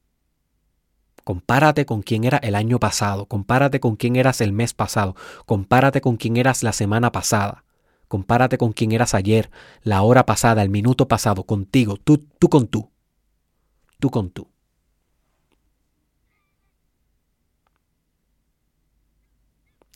[1.24, 5.16] Compárate con quién era el año pasado, compárate con quién eras el mes pasado,
[5.46, 7.64] compárate con quién eras la semana pasada,
[8.08, 9.50] compárate con quién eras ayer,
[9.82, 12.90] la hora pasada, el minuto pasado, contigo, tú, tú con tú,
[13.98, 14.48] tú con tú.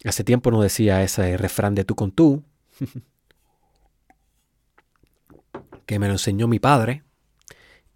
[0.04, 2.44] Hace tiempo no decía ese refrán de tú con tú.
[5.86, 7.04] que me lo enseñó mi padre.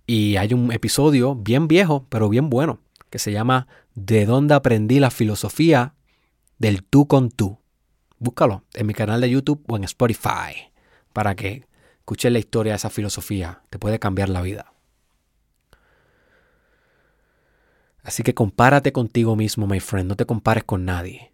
[0.06, 2.78] Y hay un episodio bien viejo, pero bien bueno,
[3.10, 5.94] que se llama ¿De dónde aprendí la filosofía
[6.58, 7.58] del tú con tú?
[8.18, 10.72] Búscalo en mi canal de YouTube o en Spotify
[11.12, 11.66] para que
[11.98, 13.62] escuches la historia de esa filosofía.
[13.70, 14.72] Te puede cambiar la vida.
[18.02, 20.08] Así que compárate contigo mismo, my friend.
[20.08, 21.32] No te compares con nadie.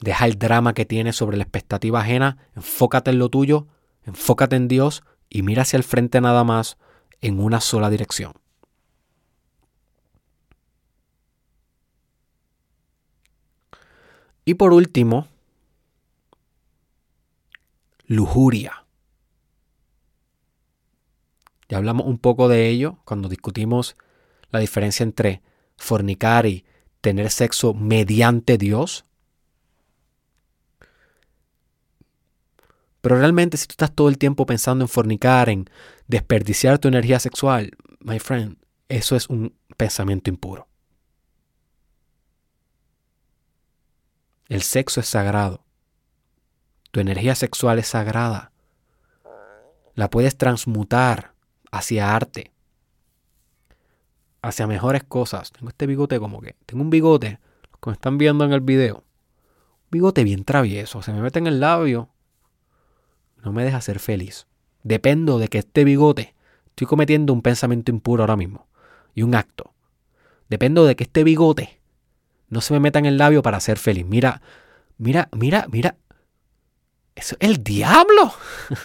[0.00, 2.38] Deja el drama que tienes sobre la expectativa ajena.
[2.54, 3.66] Enfócate en lo tuyo
[4.06, 6.78] Enfócate en Dios y mira hacia el frente nada más
[7.20, 8.32] en una sola dirección.
[14.44, 15.26] Y por último,
[18.06, 18.84] lujuria.
[21.68, 23.96] Ya hablamos un poco de ello cuando discutimos
[24.50, 25.42] la diferencia entre
[25.76, 26.64] fornicar y
[27.00, 29.05] tener sexo mediante Dios.
[33.06, 35.70] Pero realmente si tú estás todo el tiempo pensando en fornicar, en
[36.08, 37.70] desperdiciar tu energía sexual,
[38.00, 38.58] my friend,
[38.88, 40.66] eso es un pensamiento impuro.
[44.48, 45.64] El sexo es sagrado.
[46.90, 48.50] Tu energía sexual es sagrada.
[49.94, 51.32] La puedes transmutar
[51.70, 52.50] hacia arte,
[54.42, 55.52] hacia mejores cosas.
[55.52, 57.38] Tengo este bigote como que, tengo un bigote,
[57.78, 59.04] como están viendo en el video,
[59.92, 62.10] bigote bien travieso, se me mete en el labio,
[63.46, 64.48] no me deja ser feliz.
[64.82, 66.34] Dependo de que este bigote,
[66.66, 68.66] estoy cometiendo un pensamiento impuro ahora mismo
[69.14, 69.72] y un acto.
[70.48, 71.80] Dependo de que este bigote
[72.48, 74.04] no se me meta en el labio para ser feliz.
[74.04, 74.42] Mira,
[74.98, 75.96] mira, mira, mira.
[77.14, 78.34] Eso es el diablo.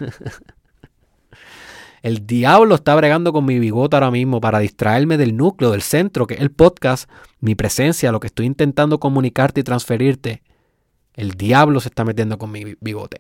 [2.04, 6.28] el diablo está bregando con mi bigote ahora mismo para distraerme del núcleo, del centro,
[6.28, 7.10] que es el podcast,
[7.40, 10.44] mi presencia, lo que estoy intentando comunicarte y transferirte.
[11.16, 13.18] El diablo se está metiendo con mi bigote.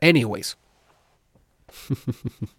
[0.00, 0.56] Anyways.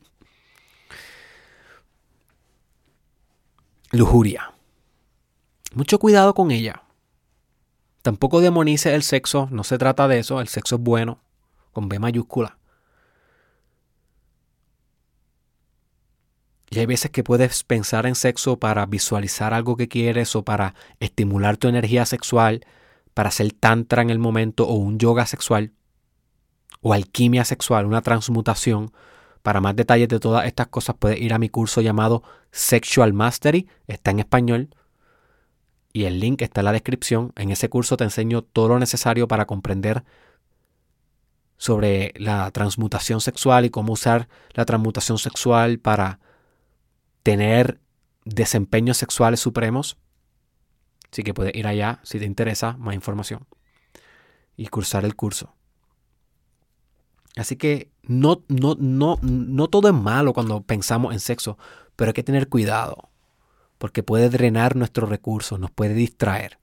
[3.91, 4.53] Lujuria.
[5.73, 6.84] Mucho cuidado con ella.
[8.02, 11.19] Tampoco demonice el sexo, no se trata de eso, el sexo es bueno,
[11.73, 12.57] con B mayúscula.
[16.69, 20.76] Y hay veces que puedes pensar en sexo para visualizar algo que quieres o para
[20.99, 22.65] estimular tu energía sexual,
[23.15, 25.73] para hacer tantra en el momento o un yoga sexual
[26.81, 28.91] o alquimia sexual, una transmutación.
[29.41, 33.68] Para más detalles de todas estas cosas puedes ir a mi curso llamado Sexual Mastery,
[33.88, 34.69] está en español
[35.93, 37.31] y el link está en la descripción.
[37.35, 40.03] En ese curso te enseño todo lo necesario para comprender
[41.57, 46.19] sobre la transmutación sexual y cómo usar la transmutación sexual para
[47.23, 47.80] tener
[48.23, 49.97] desempeños sexuales supremos.
[51.11, 53.47] Así que puedes ir allá si te interesa más información
[54.56, 55.59] y cursar el curso.
[57.35, 61.57] Así que no, no, no, no todo es malo cuando pensamos en sexo,
[61.95, 63.10] pero hay que tener cuidado,
[63.77, 66.60] porque puede drenar nuestros recursos, nos puede distraer,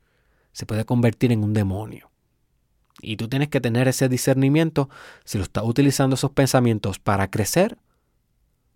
[0.53, 2.11] se puede convertir en un demonio.
[3.01, 4.89] Y tú tienes que tener ese discernimiento
[5.25, 7.79] si lo estás utilizando esos pensamientos para crecer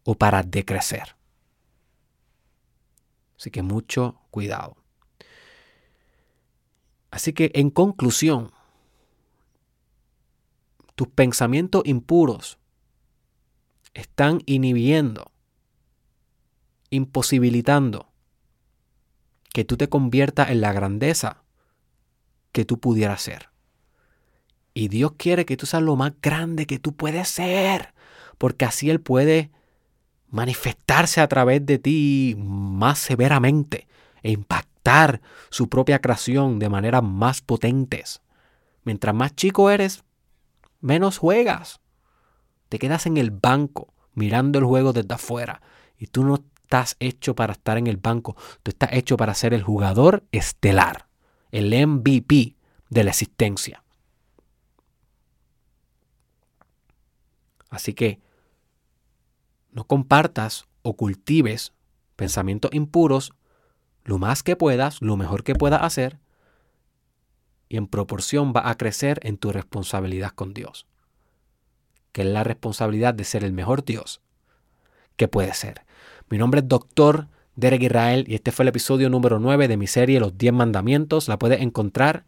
[0.04, 1.16] o para decrecer.
[3.38, 4.76] Así que mucho cuidado.
[7.10, 8.52] Así que en conclusión,
[11.00, 12.58] tus pensamientos impuros
[13.94, 15.32] están inhibiendo,
[16.90, 18.12] imposibilitando
[19.54, 21.42] que tú te conviertas en la grandeza
[22.52, 23.48] que tú pudieras ser.
[24.74, 27.94] Y Dios quiere que tú seas lo más grande que tú puedes ser,
[28.36, 29.50] porque así Él puede
[30.28, 33.88] manifestarse a través de ti más severamente
[34.22, 38.20] e impactar su propia creación de maneras más potentes.
[38.84, 40.04] Mientras más chico eres,
[40.80, 41.80] menos juegas.
[42.68, 45.62] Te quedas en el banco mirando el juego desde afuera
[45.98, 49.54] y tú no estás hecho para estar en el banco, tú estás hecho para ser
[49.54, 51.08] el jugador estelar,
[51.50, 52.56] el MVP
[52.90, 53.82] de la existencia.
[57.70, 58.20] Así que
[59.72, 61.72] no compartas o cultives
[62.16, 63.32] pensamientos impuros
[64.04, 66.18] lo más que puedas, lo mejor que puedas hacer,
[67.70, 70.86] y en proporción va a crecer en tu responsabilidad con Dios,
[72.12, 74.20] que es la responsabilidad de ser el mejor Dios
[75.16, 75.82] que puede ser.
[76.28, 79.86] Mi nombre es Doctor Derek Israel y este fue el episodio número 9 de mi
[79.86, 81.28] serie Los 10 Mandamientos.
[81.28, 82.24] La puedes encontrar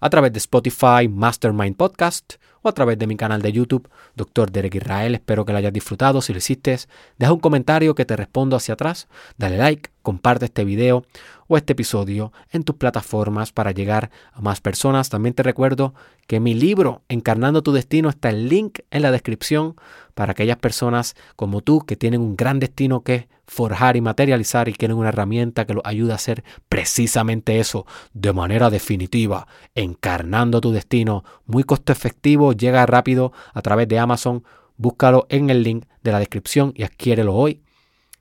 [0.00, 4.50] a través de Spotify Mastermind Podcast o a través de mi canal de YouTube, Dr.
[4.50, 5.14] Derek Israel.
[5.14, 6.20] Espero que lo hayas disfrutado.
[6.20, 6.76] Si lo hiciste,
[7.18, 9.08] deja un comentario que te respondo hacia atrás.
[9.38, 11.04] Dale like, comparte este video
[11.48, 15.08] o este episodio en tus plataformas para llegar a más personas.
[15.08, 15.94] También te recuerdo
[16.26, 19.76] que mi libro Encarnando tu Destino está el link en la descripción
[20.16, 24.72] para aquellas personas como tú que tienen un gran destino que forjar y materializar y
[24.72, 27.84] quieren una herramienta que los ayude a hacer precisamente eso
[28.14, 34.42] de manera definitiva, encarnando tu destino, muy costo efectivo, llega rápido a través de Amazon,
[34.78, 37.60] búscalo en el link de la descripción y adquiérelo hoy.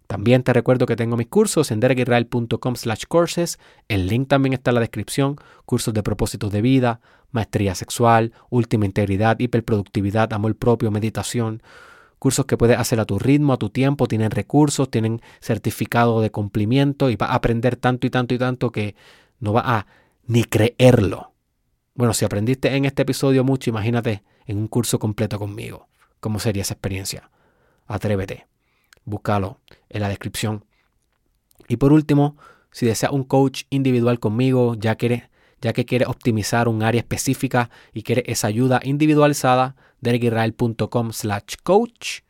[0.08, 3.60] También te recuerdo que tengo mis cursos en derekisrael.com slash courses.
[3.88, 5.38] El link también está en la descripción.
[5.66, 7.02] Cursos de propósitos de vida,
[7.32, 11.62] maestría sexual, última integridad, hiperproductividad, amor propio, meditación,
[12.20, 16.32] cursos que puedes hacer a tu ritmo, a tu tiempo, tienen recursos, tienen certificado de
[16.32, 18.96] cumplimiento y vas a aprender tanto y tanto y tanto que
[19.40, 19.88] no vas a
[20.28, 21.34] ni creerlo.
[21.94, 25.88] Bueno, si aprendiste en este episodio mucho, imagínate en un curso completo conmigo.
[26.20, 27.30] ¿Cómo sería esa experiencia?
[27.86, 28.48] Atrévete.
[29.06, 29.60] Búscalo
[29.90, 30.66] en la descripción.
[31.68, 32.38] Y por último,
[32.72, 35.30] si deseas un coach individual conmigo, ya que,
[35.62, 42.22] ya que quieres optimizar un área específica y quieres esa ayuda individualizada, derekisrael.com slash coach.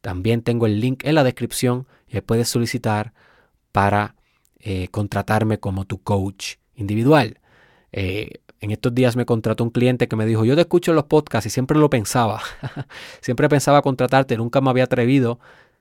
[0.00, 3.12] También tengo el link en la descripción y puedes solicitar
[3.72, 4.14] para
[4.60, 7.40] eh, contratarme como tu coach individual.
[7.92, 10.96] Eh, en estos días me contrató un cliente que me dijo, yo te escucho en
[10.96, 12.40] los podcasts y siempre lo pensaba.
[13.20, 15.38] siempre pensaba contratarte, nunca me había atrevido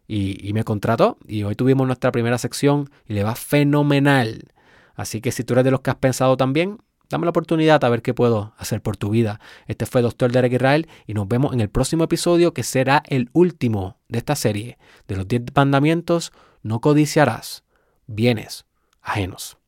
[0.08, 1.18] y, me contrató.
[1.28, 4.54] Y hoy tuvimos nuestra primera sección y le va fenomenal.
[4.96, 6.80] Así que si tú eres de los que has pensado también,
[7.10, 9.40] Dame la oportunidad a ver qué puedo hacer por tu vida.
[9.68, 10.30] Este fue Dr.
[10.30, 14.36] Derek Israel y nos vemos en el próximo episodio que será el último de esta
[14.36, 14.78] serie
[15.08, 16.34] de los 10 mandamientos.
[16.64, 17.64] No codiciarás
[18.08, 18.66] bienes
[19.02, 19.56] ajenos.